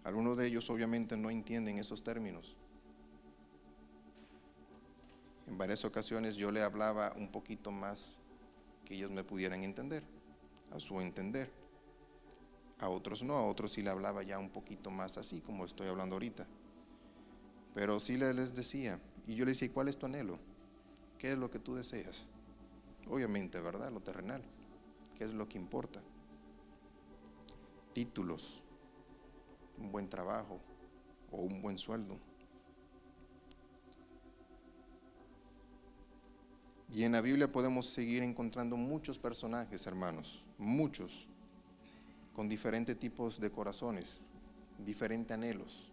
Algunos 0.03 0.37
de 0.37 0.47
ellos 0.47 0.69
obviamente 0.69 1.15
no 1.15 1.29
entienden 1.29 1.77
esos 1.77 2.03
términos. 2.03 2.55
En 5.47 5.57
varias 5.57 5.85
ocasiones 5.85 6.35
yo 6.35 6.51
le 6.51 6.61
hablaba 6.61 7.13
un 7.15 7.31
poquito 7.31 7.71
más 7.71 8.19
que 8.85 8.95
ellos 8.95 9.11
me 9.11 9.23
pudieran 9.23 9.63
entender, 9.63 10.03
a 10.71 10.79
su 10.79 10.99
entender. 10.99 11.51
A 12.79 12.89
otros 12.89 13.23
no, 13.23 13.35
a 13.35 13.45
otros 13.45 13.71
sí 13.73 13.81
le 13.81 13.89
hablaba 13.89 14.23
ya 14.23 14.39
un 14.39 14.49
poquito 14.49 14.91
más 14.91 15.17
así 15.17 15.41
como 15.41 15.63
estoy 15.65 15.87
hablando 15.87 16.15
ahorita. 16.15 16.47
Pero 17.73 17.99
sí 17.99 18.17
les 18.17 18.53
decía, 18.55 18.99
y 19.25 19.35
yo 19.35 19.45
le 19.45 19.51
decía, 19.51 19.71
¿cuál 19.71 19.87
es 19.87 19.97
tu 19.97 20.05
anhelo? 20.05 20.37
¿Qué 21.17 21.31
es 21.31 21.37
lo 21.37 21.49
que 21.49 21.59
tú 21.59 21.75
deseas? 21.75 22.25
Obviamente, 23.09 23.59
¿verdad? 23.61 23.91
Lo 23.91 24.01
terrenal. 24.01 24.43
¿Qué 25.17 25.23
es 25.23 25.33
lo 25.33 25.47
que 25.47 25.57
importa? 25.57 26.01
Títulos, 27.93 28.62
un 29.77 29.91
buen 29.91 30.09
trabajo 30.09 30.59
o 31.31 31.37
un 31.37 31.61
buen 31.61 31.77
sueldo. 31.77 32.19
Y 36.93 37.03
en 37.03 37.11
la 37.11 37.21
Biblia 37.21 37.51
podemos 37.51 37.87
seguir 37.87 38.21
encontrando 38.21 38.77
muchos 38.77 39.17
personajes, 39.17 39.87
hermanos, 39.87 40.45
muchos, 40.59 41.27
con 42.35 42.47
diferentes 42.47 42.97
tipos 42.99 43.39
de 43.39 43.51
corazones, 43.51 44.19
diferentes 44.77 45.33
anhelos. 45.33 45.89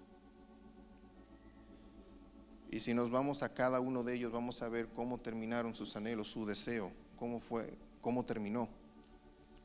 Y 2.71 2.81
si 2.81 2.93
nos 2.93 3.11
vamos 3.11 3.43
a 3.43 3.53
cada 3.53 3.81
uno 3.81 4.03
de 4.03 4.15
ellos, 4.15 4.31
vamos 4.31 4.61
a 4.61 4.69
ver 4.69 4.89
cómo 4.89 5.19
terminaron 5.19 5.75
sus 5.75 5.97
anhelos, 5.97 6.29
su 6.29 6.45
deseo, 6.45 6.93
cómo 7.17 7.41
fue, 7.41 7.75
cómo 8.03 8.25
terminó, 8.25 8.69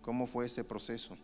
cómo 0.01 0.27
fue 0.27 0.45
ese 0.45 0.63
proceso. 0.63 1.17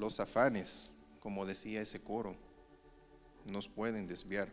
Los 0.00 0.18
afanes, 0.18 0.90
como 1.20 1.44
decía 1.44 1.82
ese 1.82 2.02
coro, 2.02 2.34
nos 3.44 3.68
pueden 3.68 4.06
desviar. 4.06 4.50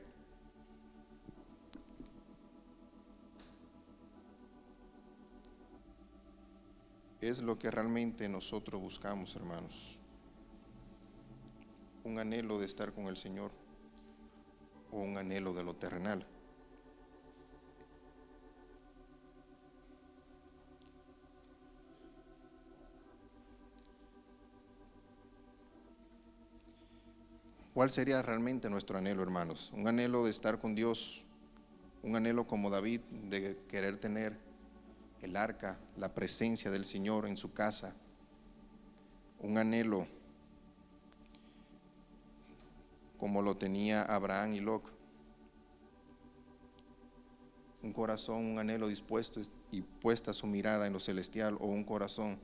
Es 7.21 7.41
lo 7.41 7.57
que 7.57 7.71
realmente 7.71 8.27
nosotros 8.27 8.81
buscamos, 8.81 9.37
hermanos. 9.37 10.01
Un 12.03 12.19
anhelo 12.19 12.59
de 12.59 12.65
estar 12.65 12.91
con 12.91 13.05
el 13.05 13.15
Señor 13.15 13.51
o 14.91 14.97
un 14.97 15.17
anhelo 15.17 15.53
de 15.53 15.63
lo 15.63 15.77
terrenal. 15.77 16.27
¿Cuál 27.77 27.91
sería 27.91 28.23
realmente 28.23 28.71
nuestro 28.71 28.97
anhelo, 28.97 29.21
hermanos? 29.21 29.71
Un 29.71 29.87
anhelo 29.87 30.25
de 30.25 30.31
estar 30.31 30.57
con 30.57 30.73
Dios, 30.73 31.27
un 32.01 32.15
anhelo 32.15 32.47
como 32.47 32.71
David 32.71 33.01
de 33.01 33.55
querer 33.67 33.99
tener 33.99 34.35
el 35.21 35.35
arca, 35.35 35.77
la 35.95 36.11
presencia 36.11 36.71
del 36.71 36.85
Señor 36.85 37.27
en 37.27 37.37
su 37.37 37.53
casa, 37.53 37.93
un 39.37 39.59
anhelo 39.59 40.07
como 43.19 43.43
lo 43.43 43.55
tenía 43.55 44.01
Abraham 44.01 44.55
y 44.55 44.59
Lot. 44.59 44.81
Un 47.83 47.93
corazón, 47.93 48.43
un 48.43 48.57
anhelo 48.57 48.87
dispuesto 48.87 49.39
y 49.69 49.81
puesta 49.81 50.33
su 50.33 50.47
mirada 50.47 50.87
en 50.87 50.93
lo 50.93 50.99
celestial 50.99 51.57
o 51.59 51.67
un 51.67 51.83
corazón 51.83 52.39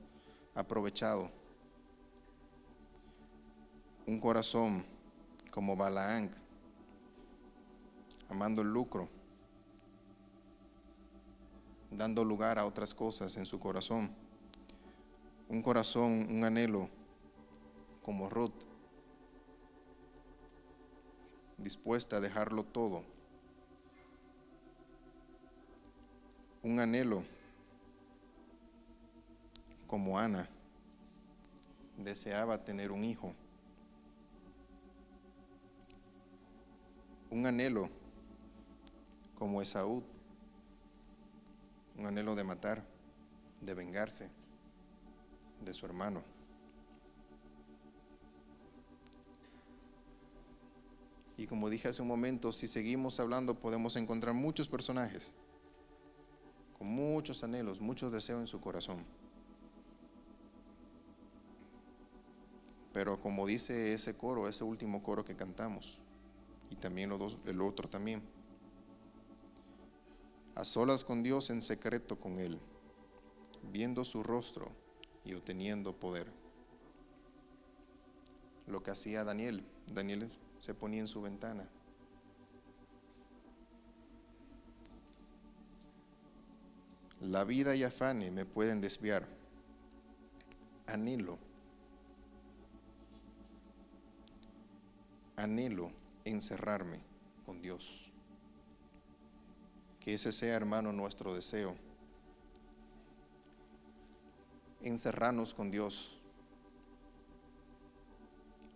aprovechado. 0.54 1.28
Un 4.06 4.20
corazón 4.20 4.93
como 5.54 5.76
Balaam, 5.76 6.28
amando 8.28 8.60
el 8.60 8.72
lucro, 8.72 9.08
dando 11.92 12.24
lugar 12.24 12.58
a 12.58 12.66
otras 12.66 12.92
cosas 12.92 13.36
en 13.36 13.46
su 13.46 13.60
corazón. 13.60 14.12
Un 15.48 15.62
corazón, 15.62 16.26
un 16.28 16.42
anhelo 16.42 16.90
como 18.02 18.28
Ruth, 18.28 18.64
dispuesta 21.56 22.16
a 22.16 22.20
dejarlo 22.20 22.64
todo. 22.64 23.04
Un 26.64 26.80
anhelo 26.80 27.22
como 29.86 30.18
Ana, 30.18 30.48
deseaba 31.96 32.64
tener 32.64 32.90
un 32.90 33.04
hijo. 33.04 33.36
Un 37.34 37.44
anhelo 37.46 37.90
como 39.34 39.60
Esaú, 39.60 40.04
un 41.98 42.06
anhelo 42.06 42.36
de 42.36 42.44
matar, 42.44 42.86
de 43.60 43.74
vengarse 43.74 44.30
de 45.64 45.74
su 45.74 45.84
hermano. 45.84 46.22
Y 51.36 51.48
como 51.48 51.68
dije 51.68 51.88
hace 51.88 52.02
un 52.02 52.06
momento, 52.06 52.52
si 52.52 52.68
seguimos 52.68 53.18
hablando 53.18 53.58
podemos 53.58 53.96
encontrar 53.96 54.32
muchos 54.32 54.68
personajes 54.68 55.32
con 56.78 56.86
muchos 56.86 57.42
anhelos, 57.42 57.80
muchos 57.80 58.12
deseos 58.12 58.42
en 58.42 58.46
su 58.46 58.60
corazón. 58.60 59.04
Pero 62.92 63.20
como 63.20 63.44
dice 63.44 63.92
ese 63.92 64.16
coro, 64.16 64.48
ese 64.48 64.62
último 64.62 65.02
coro 65.02 65.24
que 65.24 65.34
cantamos, 65.34 65.98
y 66.70 66.76
también 66.76 67.10
el 67.46 67.60
otro 67.60 67.88
también, 67.88 68.22
a 70.54 70.64
solas 70.64 71.04
con 71.04 71.22
Dios 71.22 71.50
en 71.50 71.62
secreto 71.62 72.18
con 72.18 72.38
Él, 72.38 72.58
viendo 73.72 74.04
su 74.04 74.22
rostro 74.22 74.70
y 75.24 75.34
obteniendo 75.34 75.94
poder. 75.94 76.30
Lo 78.66 78.82
que 78.82 78.90
hacía 78.90 79.24
Daniel, 79.24 79.64
Daniel 79.86 80.30
se 80.60 80.74
ponía 80.74 81.00
en 81.00 81.08
su 81.08 81.20
ventana. 81.22 81.68
La 87.20 87.44
vida 87.44 87.74
y 87.74 87.82
afane 87.82 88.30
me 88.30 88.44
pueden 88.44 88.80
desviar. 88.80 89.26
Anhelo 90.86 91.38
anhelo 95.36 95.90
encerrarme 96.24 97.00
con 97.44 97.60
Dios. 97.60 98.12
Que 100.00 100.14
ese 100.14 100.32
sea, 100.32 100.54
hermano, 100.54 100.92
nuestro 100.92 101.34
deseo. 101.34 101.76
Encerrarnos 104.82 105.54
con 105.54 105.70
Dios. 105.70 106.18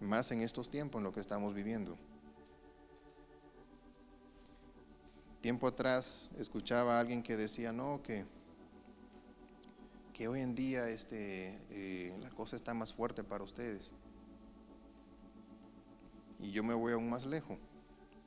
Más 0.01 0.31
en 0.31 0.43
estos 0.43 0.71
tiempos 0.71 1.01
en 1.01 1.05
lo 1.05 1.13
que 1.13 1.21
estamos 1.21 1.55
viviendo. 1.55 1.97
Tiempo 5.41 5.69
atrás 5.69 6.31
escuchaba 6.39 6.97
a 6.97 7.01
alguien 7.01 7.23
que 7.23 7.37
decía, 7.37 7.73
no, 7.73 8.03
que, 8.03 8.25
que 10.13 10.29
hoy 10.29 10.41
en 10.41 10.55
día 10.55 10.89
este, 10.89 11.61
eh, 11.71 12.17
la 12.21 12.31
cosa 12.31 12.57
está 12.57 12.75
más 12.75 12.93
fuerte 12.93 13.23
para 13.23 13.45
ustedes. 13.45 13.95
Y 16.39 16.53
yo 16.53 16.63
me 16.63 16.75
voy 16.75 16.93
aún 16.93 17.11
más 17.11 17.27
lejos. 17.27 17.59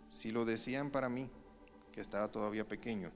Si 0.09 0.31
lo 0.31 0.43
decían 0.45 0.91
para 0.91 1.09
mí, 1.09 1.29
que 1.91 2.01
estaba 2.01 2.29
todavía 2.29 2.67
pequeño, 2.67 3.11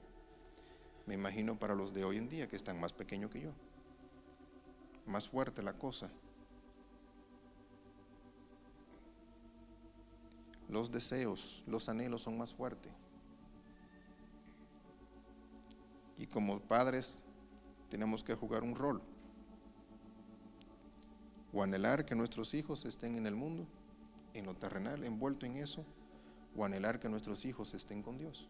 me 1.06 1.14
imagino 1.14 1.58
para 1.58 1.74
los 1.74 1.92
de 1.92 2.04
hoy 2.04 2.16
en 2.16 2.28
día, 2.28 2.48
que 2.48 2.56
están 2.56 2.80
más 2.80 2.92
pequeños 2.92 3.30
que 3.30 3.40
yo. 3.40 3.52
Más 5.06 5.28
fuerte 5.28 5.62
la 5.62 5.74
cosa. 5.74 6.10
Los 10.68 10.90
deseos, 10.90 11.62
los 11.66 11.88
anhelos 11.88 12.22
son 12.22 12.36
más 12.36 12.52
fuertes. 12.52 12.92
Y 16.18 16.26
como 16.26 16.58
padres 16.58 17.22
tenemos 17.88 18.24
que 18.24 18.34
jugar 18.34 18.64
un 18.64 18.74
rol. 18.74 19.02
O 21.52 21.62
anhelar 21.62 22.04
que 22.04 22.14
nuestros 22.14 22.52
hijos 22.54 22.84
estén 22.84 23.16
en 23.16 23.26
el 23.26 23.36
mundo 23.36 23.66
en 24.38 24.46
lo 24.46 24.54
terrenal, 24.54 25.04
envuelto 25.04 25.46
en 25.46 25.56
eso, 25.56 25.84
o 26.56 26.64
anhelar 26.64 26.98
que 26.98 27.08
nuestros 27.08 27.44
hijos 27.44 27.74
estén 27.74 28.02
con 28.02 28.18
Dios. 28.18 28.48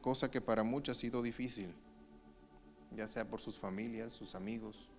Cosa 0.00 0.30
que 0.30 0.40
para 0.40 0.64
muchos 0.64 0.96
ha 0.96 1.00
sido 1.00 1.22
difícil, 1.22 1.74
ya 2.94 3.08
sea 3.08 3.28
por 3.28 3.40
sus 3.40 3.58
familias, 3.58 4.12
sus 4.12 4.34
amigos, 4.34 4.90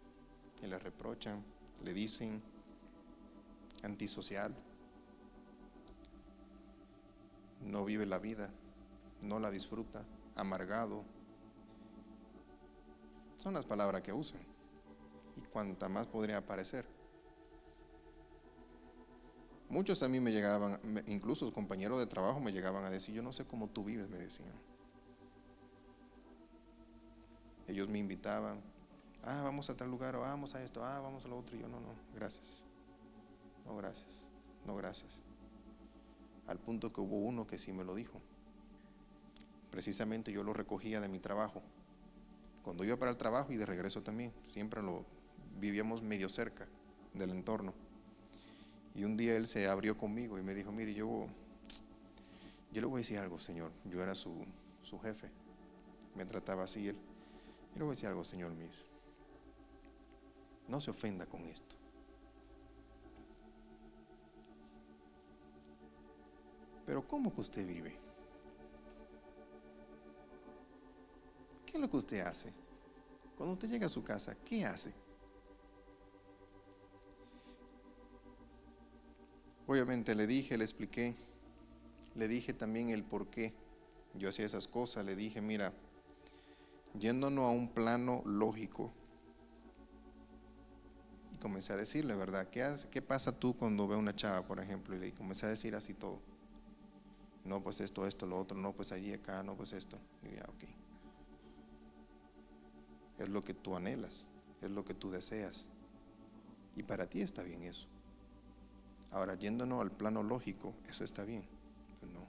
que 0.60 0.68
le 0.68 0.80
reprochan, 0.80 1.44
le 1.84 1.94
dicen 1.94 2.42
antisocial, 3.84 4.56
no 7.62 7.86
vive 7.86 8.06
la 8.06 8.20
vida, 8.20 8.50
no 9.22 9.40
la 9.40 9.52
disfruta, 9.52 10.06
amargado. 10.36 11.04
Son 13.38 13.54
las 13.54 13.66
palabras 13.66 14.02
que 14.02 14.14
usan 14.14 14.42
y 15.36 15.42
cuanta 15.42 15.90
más 15.90 16.08
podría 16.08 16.38
aparecer. 16.38 16.95
Muchos 19.76 20.02
a 20.04 20.08
mí 20.08 20.22
me 20.22 20.32
llegaban, 20.32 20.80
incluso 21.06 21.52
compañeros 21.52 22.00
de 22.00 22.06
trabajo 22.06 22.40
me 22.40 22.54
llegaban 22.54 22.86
a 22.86 22.90
decir, 22.90 23.14
yo 23.14 23.22
no 23.22 23.34
sé 23.34 23.44
cómo 23.44 23.68
tú 23.68 23.84
vives, 23.84 24.10
me 24.10 24.18
decían. 24.18 24.54
Ellos 27.68 27.90
me 27.90 28.00
invitaban, 28.00 28.62
ah, 29.24 29.42
vamos 29.44 29.70
a 29.70 29.76
tal 29.76 29.92
lugar, 29.92 30.16
o 30.16 30.22
vamos 30.22 30.56
a 30.56 30.64
esto, 30.64 30.82
ah, 30.82 31.02
vamos 31.02 31.26
a 31.26 31.28
lo 31.28 31.38
otro. 31.38 31.58
Y 31.58 31.60
yo, 31.60 31.68
no, 31.68 31.82
no, 31.82 31.90
gracias. 32.16 32.64
No, 33.66 33.76
gracias. 33.76 34.26
No, 34.66 34.78
gracias. 34.78 35.22
Al 36.48 36.58
punto 36.58 36.94
que 36.94 37.02
hubo 37.02 37.18
uno 37.18 37.46
que 37.46 37.60
sí 37.60 37.74
me 37.74 37.84
lo 37.84 37.96
dijo. 37.96 38.22
Precisamente 39.72 40.32
yo 40.32 40.44
lo 40.44 40.54
recogía 40.54 41.02
de 41.02 41.10
mi 41.10 41.20
trabajo. 41.20 41.62
Cuando 42.64 42.86
iba 42.86 42.96
para 42.96 43.12
el 43.12 43.18
trabajo 43.18 43.52
y 43.52 43.58
de 43.58 43.66
regreso 43.66 44.02
también, 44.02 44.32
siempre 44.46 44.82
lo 44.82 45.04
vivíamos 45.60 46.02
medio 46.02 46.30
cerca 46.30 46.66
del 47.14 47.32
entorno. 47.32 47.74
Y 48.96 49.04
un 49.04 49.18
día 49.18 49.36
él 49.36 49.46
se 49.46 49.68
abrió 49.68 49.98
conmigo 49.98 50.40
y 50.40 50.42
me 50.42 50.54
dijo, 50.54 50.72
mire, 50.72 50.94
yo, 50.94 51.28
yo 52.72 52.82
le 52.82 52.88
voy 52.88 53.00
a 53.00 53.02
decir 53.02 53.20
algo, 53.20 53.38
Señor. 53.38 53.72
Yo 53.84 54.02
era 54.02 54.16
su, 54.16 54.46
su 54.84 54.98
jefe. 55.00 55.30
Me 56.16 56.26
trataba 56.26 56.64
así 56.64 56.88
él. 56.88 56.96
Yo 57.74 57.80
le 57.80 57.84
voy 57.84 57.92
a 57.92 57.96
decir 57.96 58.08
algo, 58.08 58.24
Señor 58.24 58.54
mis. 58.54 58.86
No 60.70 60.80
se 60.80 60.92
ofenda 60.92 61.26
con 61.26 61.42
esto. 61.42 61.76
Pero 66.86 67.06
¿cómo 67.06 67.34
que 67.34 67.42
usted 67.42 67.68
vive? 67.68 67.98
¿Qué 71.66 71.74
es 71.74 71.82
lo 71.82 71.90
que 71.90 71.98
usted 71.98 72.22
hace? 72.22 72.54
Cuando 73.36 73.54
usted 73.54 73.68
llega 73.68 73.88
a 73.88 73.90
su 73.90 74.04
casa, 74.04 74.38
¿qué 74.46 74.66
hace? 74.66 74.94
Obviamente 79.68 80.14
le 80.14 80.28
dije, 80.28 80.58
le 80.58 80.64
expliqué, 80.64 81.16
le 82.14 82.28
dije 82.28 82.54
también 82.54 82.90
el 82.90 83.04
por 83.04 83.28
qué 83.28 83.54
yo 84.14 84.30
hacía 84.30 84.46
esas 84.46 84.68
cosas, 84.68 85.06
le 85.06 85.16
dije, 85.16 85.42
mira, 85.42 85.74
yéndonos 87.00 87.46
a 87.46 87.50
un 87.50 87.70
plano 87.70 88.22
lógico, 88.26 88.94
y 91.34 91.38
comencé 91.38 91.74
a 91.74 91.78
decirle, 91.78 92.16
¿verdad? 92.16 92.48
¿Qué, 92.50 92.64
hace, 92.64 92.90
¿Qué 92.90 93.02
pasa 93.02 93.38
tú 93.38 93.56
cuando 93.56 93.88
ve 93.88 93.96
una 93.96 94.16
chava, 94.16 94.46
por 94.46 94.60
ejemplo? 94.60 94.96
Y 94.96 95.00
le 95.00 95.14
comencé 95.14 95.48
a 95.48 95.50
decir 95.50 95.76
así 95.76 95.94
todo. 95.94 96.22
No, 97.44 97.62
pues 97.62 97.80
esto, 97.80 98.08
esto, 98.08 98.26
lo 98.26 98.40
otro, 98.40 98.58
no, 98.58 98.74
pues 98.74 98.92
allí, 98.92 99.14
acá, 99.14 99.44
no, 99.44 99.56
pues 99.56 99.74
esto. 99.74 100.00
Y 100.24 100.36
ya, 100.36 100.44
ok. 100.44 100.64
Es 103.20 103.30
lo 103.30 103.44
que 103.44 103.54
tú 103.54 103.76
anhelas, 103.76 104.26
es 104.62 104.72
lo 104.72 104.84
que 104.86 104.94
tú 104.94 105.12
deseas. 105.12 105.66
Y 106.76 106.84
para 106.84 107.08
ti 107.08 107.22
está 107.22 107.44
bien 107.44 107.64
eso. 107.64 107.88
Ahora, 109.16 109.36
yéndonos 109.36 109.82
al 109.82 109.92
plano 109.92 110.24
lógico, 110.24 110.74
eso 110.90 111.06
está 111.06 111.24
bien. 111.24 111.48
No. 112.14 112.28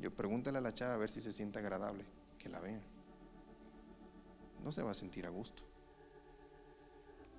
Yo 0.00 0.12
pregúntale 0.12 0.58
a 0.58 0.60
la 0.60 0.74
chava 0.74 0.94
a 0.94 0.96
ver 0.96 1.08
si 1.08 1.20
se 1.20 1.32
siente 1.32 1.60
agradable, 1.60 2.04
que 2.36 2.48
la 2.48 2.58
vean. 2.58 2.82
No 4.64 4.72
se 4.72 4.82
va 4.82 4.90
a 4.90 4.94
sentir 4.94 5.24
a 5.24 5.28
gusto. 5.28 5.62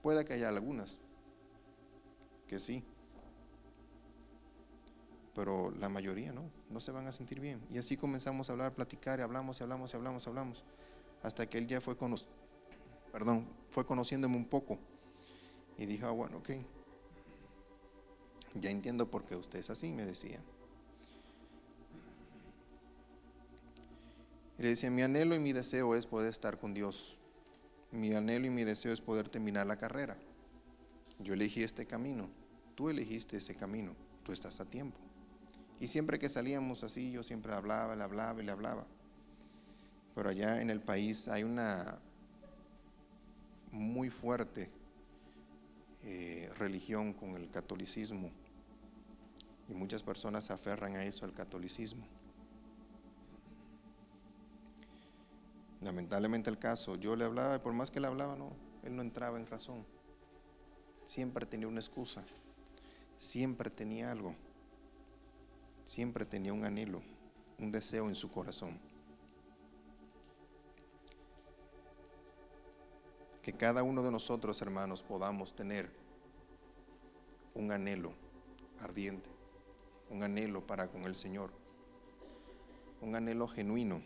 Puede 0.02 0.24
que 0.24 0.36
haya 0.36 0.48
algunas 0.48 1.02
que 2.48 2.62
sí. 2.62 2.86
Pero 5.36 5.72
la 5.72 5.90
mayoría 5.90 6.32
no, 6.32 6.50
no 6.70 6.80
se 6.80 6.94
van 6.94 7.08
a 7.08 7.12
sentir 7.12 7.42
bien. 7.42 7.62
Y 7.70 7.78
así 7.78 7.98
comenzamos 7.98 8.50
a 8.50 8.54
hablar, 8.54 8.74
platicar, 8.74 9.20
y 9.20 9.24
hablamos, 9.24 9.60
y 9.60 9.64
hablamos, 9.64 9.94
y 9.94 9.98
hablamos, 9.98 10.28
hablamos. 10.28 10.64
Hasta 11.24 11.46
que 11.46 11.58
él 11.58 11.68
ya 11.68 11.82
fue, 11.82 11.98
cono 11.98 12.16
perdón, 13.12 13.46
fue 13.70 13.86
conociéndome 13.86 14.38
un 14.38 14.46
poco. 14.46 14.80
Y 15.78 15.86
dijo, 15.88 16.08
ah, 16.08 16.12
bueno, 16.12 16.38
ok. 16.38 16.52
Ya 18.56 18.70
entiendo 18.70 19.10
por 19.10 19.26
qué 19.26 19.36
usted 19.36 19.60
es 19.60 19.70
así, 19.70 19.92
me 19.92 20.06
decía. 20.06 20.40
Y 24.60 24.64
le 24.64 24.70
decía, 24.70 24.92
mi 24.92 25.02
anhelo 25.02 25.36
y 25.36 25.40
mi 25.40 25.54
deseo 25.54 25.96
es 25.96 26.06
poder 26.06 26.30
estar 26.30 26.60
con 26.60 26.74
Dios. 26.74 27.18
Mi 27.92 28.14
anhelo 28.14 28.48
y 28.48 28.50
mi 28.50 28.64
deseo 28.64 28.94
es 28.94 29.02
poder 29.02 29.30
terminar 29.30 29.66
la 29.68 29.78
carrera. 29.78 30.18
Yo 31.20 31.34
elegí 31.34 31.64
este 31.64 31.86
camino, 31.86 32.30
tú 32.76 32.90
elegiste 32.90 33.38
ese 33.38 33.56
camino, 33.56 33.96
tú 34.24 34.32
estás 34.32 34.60
a 34.60 34.66
tiempo. 34.66 34.98
Y 35.80 35.88
siempre 35.88 36.20
que 36.20 36.30
salíamos 36.30 36.84
así, 36.84 37.12
yo 37.12 37.24
siempre 37.24 37.54
hablaba, 37.54 37.96
le 37.96 38.04
hablaba 38.04 38.42
y 38.42 38.46
le 38.46 38.52
hablaba. 38.52 38.86
Pero 40.14 40.30
allá 40.30 40.62
en 40.62 40.70
el 40.70 40.80
país 40.80 41.28
hay 41.28 41.44
una 41.44 42.00
muy 43.72 44.10
fuerte 44.10 44.70
eh, 46.04 46.50
religión 46.58 47.14
con 47.14 47.36
el 47.36 47.50
catolicismo. 47.50 48.32
Y 49.72 49.74
muchas 49.74 50.04
personas 50.04 50.44
se 50.44 50.52
aferran 50.52 50.98
a 50.98 51.06
eso, 51.06 51.24
al 51.24 51.34
catolicismo. 51.34 52.06
Lamentablemente 55.80 56.50
el 56.50 56.60
caso, 56.60 56.98
yo 56.98 57.16
le 57.16 57.24
hablaba 57.24 57.56
y 57.56 57.60
por 57.60 57.72
más 57.72 57.90
que 57.90 58.02
le 58.02 58.08
hablaba, 58.08 58.36
no, 58.36 58.52
él 58.84 58.98
no 58.98 59.02
entraba 59.02 59.40
en 59.40 59.48
razón. 59.48 59.86
Siempre 61.06 61.46
tenía 61.46 61.70
una 61.70 61.80
excusa, 61.80 62.22
siempre 63.18 63.70
tenía 63.70 64.12
algo, 64.12 64.36
siempre 65.86 66.26
tenía 66.26 66.52
un 66.52 66.66
anhelo, 66.66 67.02
un 67.58 67.72
deseo 67.72 68.10
en 68.10 68.16
su 68.16 68.30
corazón. 68.30 68.78
Que 73.42 73.54
cada 73.54 73.84
uno 73.84 74.04
de 74.04 74.12
nosotros, 74.12 74.62
hermanos, 74.62 75.02
podamos 75.02 75.56
tener 75.56 75.90
un 77.56 77.72
anhelo 77.72 78.14
ardiente, 78.82 79.30
un 80.12 80.22
anhelo 80.22 80.68
para 80.68 80.88
con 80.88 81.04
el 81.06 81.16
Señor, 81.16 81.52
un 83.02 83.16
anhelo 83.16 83.48
genuino 83.48 84.02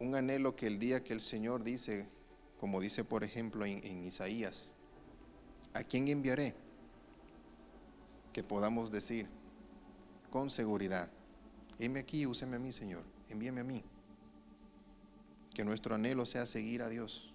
un 0.00 0.14
anhelo 0.14 0.56
que 0.56 0.66
el 0.66 0.78
día 0.78 1.04
que 1.04 1.12
el 1.12 1.20
Señor 1.20 1.62
dice, 1.62 2.08
como 2.58 2.80
dice 2.80 3.04
por 3.04 3.22
ejemplo 3.22 3.66
en, 3.66 4.04
Isaías, 4.04 4.72
¿a 5.74 5.84
quién 5.84 6.08
enviaré? 6.08 6.54
Que 8.32 8.42
podamos 8.42 8.90
decir 8.90 9.28
con 10.30 10.50
seguridad, 10.50 11.10
heme 11.78 12.00
aquí, 12.00 12.24
úseme 12.24 12.56
a 12.56 12.58
mí, 12.58 12.72
Señor, 12.72 13.04
envíeme 13.28 13.60
a 13.60 13.64
mí. 13.64 13.84
Que 15.54 15.64
nuestro 15.64 15.94
anhelo 15.94 16.24
sea 16.24 16.46
seguir 16.46 16.80
a 16.80 16.88
Dios. 16.88 17.34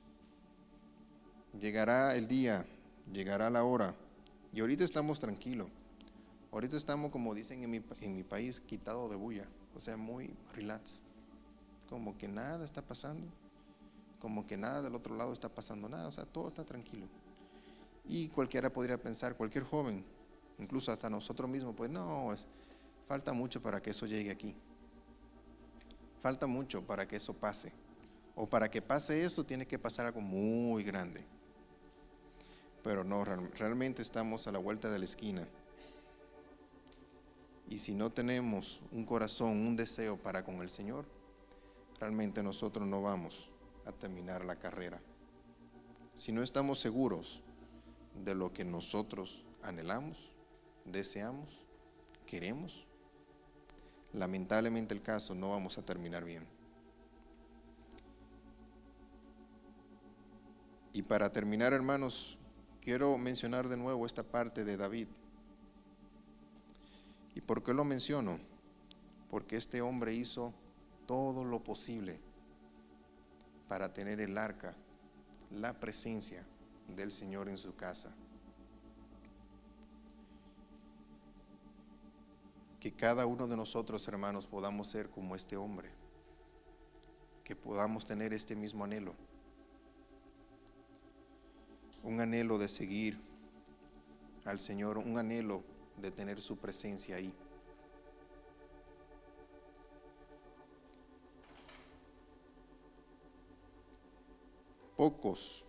Llegará 1.60 2.16
el 2.16 2.28
día, 2.28 2.66
llegará 3.14 3.50
la 3.50 3.64
hora, 3.64 3.94
y 4.56 4.62
ahorita 4.62 4.86
estamos 4.86 5.20
tranquilos. 5.20 5.68
Ahorita 6.54 6.78
estamos, 6.78 7.12
como 7.12 7.36
dicen 7.36 7.62
en 7.62 8.16
mi, 8.16 8.24
país, 8.24 8.62
quitado 8.62 9.10
de 9.10 9.18
bulla, 9.18 9.46
o 9.76 9.82
sea, 9.82 9.98
muy 9.98 10.34
relax 10.54 11.02
como 11.90 12.18
que 12.18 12.30
nada 12.30 12.64
está 12.64 12.82
pasando, 12.82 13.28
como 14.18 14.46
que 14.48 14.56
nada 14.56 14.82
del 14.82 14.96
otro 14.96 15.18
lado 15.18 15.34
está 15.34 15.50
pasando 15.50 15.90
nada, 15.90 16.08
o 16.08 16.12
sea, 16.14 16.24
todo 16.24 16.48
está 16.48 16.64
tranquilo. 16.64 17.06
Y 18.08 18.30
cualquiera 18.30 18.72
podría 18.72 18.98
pensar, 18.98 19.36
cualquier 19.36 19.66
joven, 19.66 20.06
incluso 20.58 20.90
hasta 20.94 21.10
nosotros 21.10 21.50
mismos, 21.50 21.76
pues 21.76 21.90
no, 21.90 22.32
es, 22.32 22.48
falta 23.06 23.34
mucho 23.34 23.62
para 23.62 23.82
que 23.82 23.90
eso 23.90 24.06
llegue 24.06 24.32
aquí. 24.32 24.56
Falta 26.22 26.48
mucho 26.48 26.82
para 26.82 27.06
que 27.06 27.18
eso 27.18 27.34
pase. 27.34 27.74
O 28.36 28.48
para 28.48 28.72
que 28.72 28.82
pase 28.82 29.26
eso 29.26 29.44
tiene 29.44 29.68
que 29.68 29.78
pasar 29.78 30.06
algo 30.06 30.22
muy 30.22 30.82
grande. 30.84 31.35
Pero 32.86 33.04
no, 33.04 33.26
realmente 33.26 34.04
estamos 34.04 34.46
a 34.46 34.52
la 34.52 34.60
vuelta 34.60 34.92
de 34.92 35.00
la 35.00 35.06
esquina. 35.06 35.48
Y 37.68 37.80
si 37.80 37.96
no 37.96 38.12
tenemos 38.12 38.84
un 38.92 39.06
corazón, 39.06 39.54
un 39.54 39.76
deseo 39.76 40.18
para 40.18 40.44
con 40.44 40.62
el 40.62 40.70
Señor, 40.70 41.04
realmente 42.00 42.44
nosotros 42.44 42.88
no 42.88 43.02
vamos 43.02 43.50
a 43.86 43.92
terminar 43.92 44.46
la 44.46 44.58
carrera. 44.58 45.02
Si 46.14 46.32
no 46.32 46.44
estamos 46.44 46.80
seguros 46.80 47.42
de 48.24 48.36
lo 48.36 48.54
que 48.54 48.64
nosotros 48.64 49.44
anhelamos, 49.64 50.36
deseamos, 50.86 51.64
queremos, 52.28 52.86
lamentablemente 54.14 54.94
el 54.94 55.02
caso 55.02 55.34
no 55.34 55.50
vamos 55.50 55.80
a 55.80 55.82
terminar 55.82 56.24
bien. 56.24 56.46
Y 60.94 61.02
para 61.02 61.32
terminar, 61.32 61.74
hermanos, 61.74 62.38
quiero 62.86 63.18
mencionar 63.18 63.68
de 63.68 63.78
nuevo 63.78 64.06
esta 64.06 64.22
parte 64.22 64.64
de 64.64 64.78
David. 64.78 65.08
¿Y 67.34 67.42
por 67.42 67.64
qué 67.64 67.74
lo 67.74 67.84
menciono? 67.84 68.38
Porque 69.32 69.58
este 69.58 69.82
hombre 69.82 70.14
hizo 70.14 70.54
todo 71.08 71.44
lo 71.44 71.64
posible 71.64 72.22
para 73.68 73.92
tener 73.92 74.20
el 74.20 74.38
arca, 74.38 74.76
la 75.50 75.74
presencia 75.80 76.46
del 76.96 77.12
Señor 77.12 77.50
en 77.50 77.58
su 77.58 77.76
casa. 77.76 78.14
Que 82.80 82.94
cada 82.94 83.26
uno 83.26 83.48
de 83.48 83.58
nosotros, 83.58 84.08
hermanos, 84.08 84.46
podamos 84.46 84.88
ser 84.90 85.10
como 85.10 85.36
este 85.36 85.58
hombre, 85.58 85.90
que 87.44 87.56
podamos 87.56 88.06
tener 88.06 88.32
este 88.32 88.56
mismo 88.56 88.84
anhelo, 88.84 89.16
un 92.06 92.22
anhelo 92.22 92.60
de 92.60 92.70
seguir 92.70 93.20
al 94.46 94.60
Señor, 94.60 95.00
un 95.00 95.18
anhelo 95.18 95.64
de 95.98 96.12
tener 96.12 96.40
su 96.40 96.56
presencia 96.56 97.16
ahí. 97.16 97.34
Pocos 104.96 105.66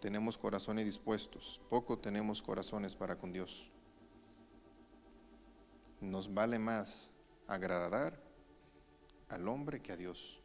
tenemos 0.00 0.38
corazones 0.38 0.86
dispuestos, 0.86 1.60
pocos 1.68 2.00
tenemos 2.00 2.40
corazones 2.40 2.94
para 2.94 3.18
con 3.18 3.32
Dios. 3.32 3.72
Nos 6.00 6.32
vale 6.32 6.60
más 6.60 7.10
agradar 7.48 8.22
al 9.28 9.48
hombre 9.48 9.82
que 9.82 9.90
a 9.90 9.96
Dios. 9.96 10.40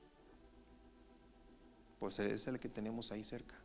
Pues 1.99 2.17
es 2.17 2.47
el 2.47 2.59
que 2.59 2.67
tenemos 2.67 3.11
ahí 3.11 3.23
cerca. 3.23 3.61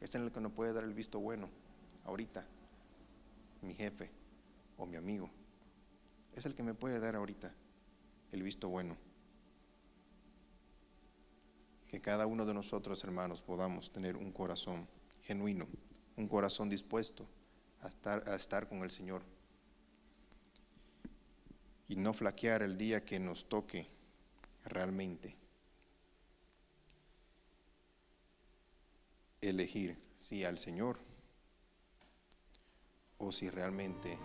Es 0.00 0.14
el 0.14 0.30
que 0.30 0.40
nos 0.40 0.52
puede 0.52 0.72
dar 0.72 0.84
el 0.84 0.94
visto 0.94 1.20
bueno 1.20 1.48
ahorita. 2.04 2.46
Mi 3.62 3.74
jefe 3.74 4.10
o 4.76 4.86
mi 4.86 4.96
amigo. 4.96 5.30
Es 6.34 6.46
el 6.46 6.54
que 6.54 6.62
me 6.62 6.74
puede 6.74 7.00
dar 7.00 7.16
ahorita 7.16 7.52
el 8.32 8.42
visto 8.42 8.68
bueno 8.68 8.96
que 11.88 12.00
cada 12.00 12.26
uno 12.26 12.44
de 12.44 12.54
nosotros, 12.54 13.02
hermanos, 13.04 13.42
podamos 13.42 13.92
tener 13.92 14.16
un 14.16 14.32
corazón 14.32 14.88
genuino, 15.22 15.66
un 16.16 16.28
corazón 16.28 16.68
dispuesto 16.68 17.26
a 17.80 17.88
estar, 17.88 18.28
a 18.28 18.34
estar 18.34 18.68
con 18.68 18.82
el 18.82 18.90
Señor. 18.90 19.22
Y 21.88 21.96
no 21.96 22.12
flaquear 22.12 22.62
el 22.62 22.76
día 22.76 23.04
que 23.04 23.20
nos 23.20 23.48
toque 23.48 23.88
realmente. 24.64 25.36
Elegir 29.40 29.96
si 30.16 30.44
al 30.44 30.58
Señor 30.58 30.98
o 33.18 33.32
si 33.32 33.50
realmente 33.50 34.18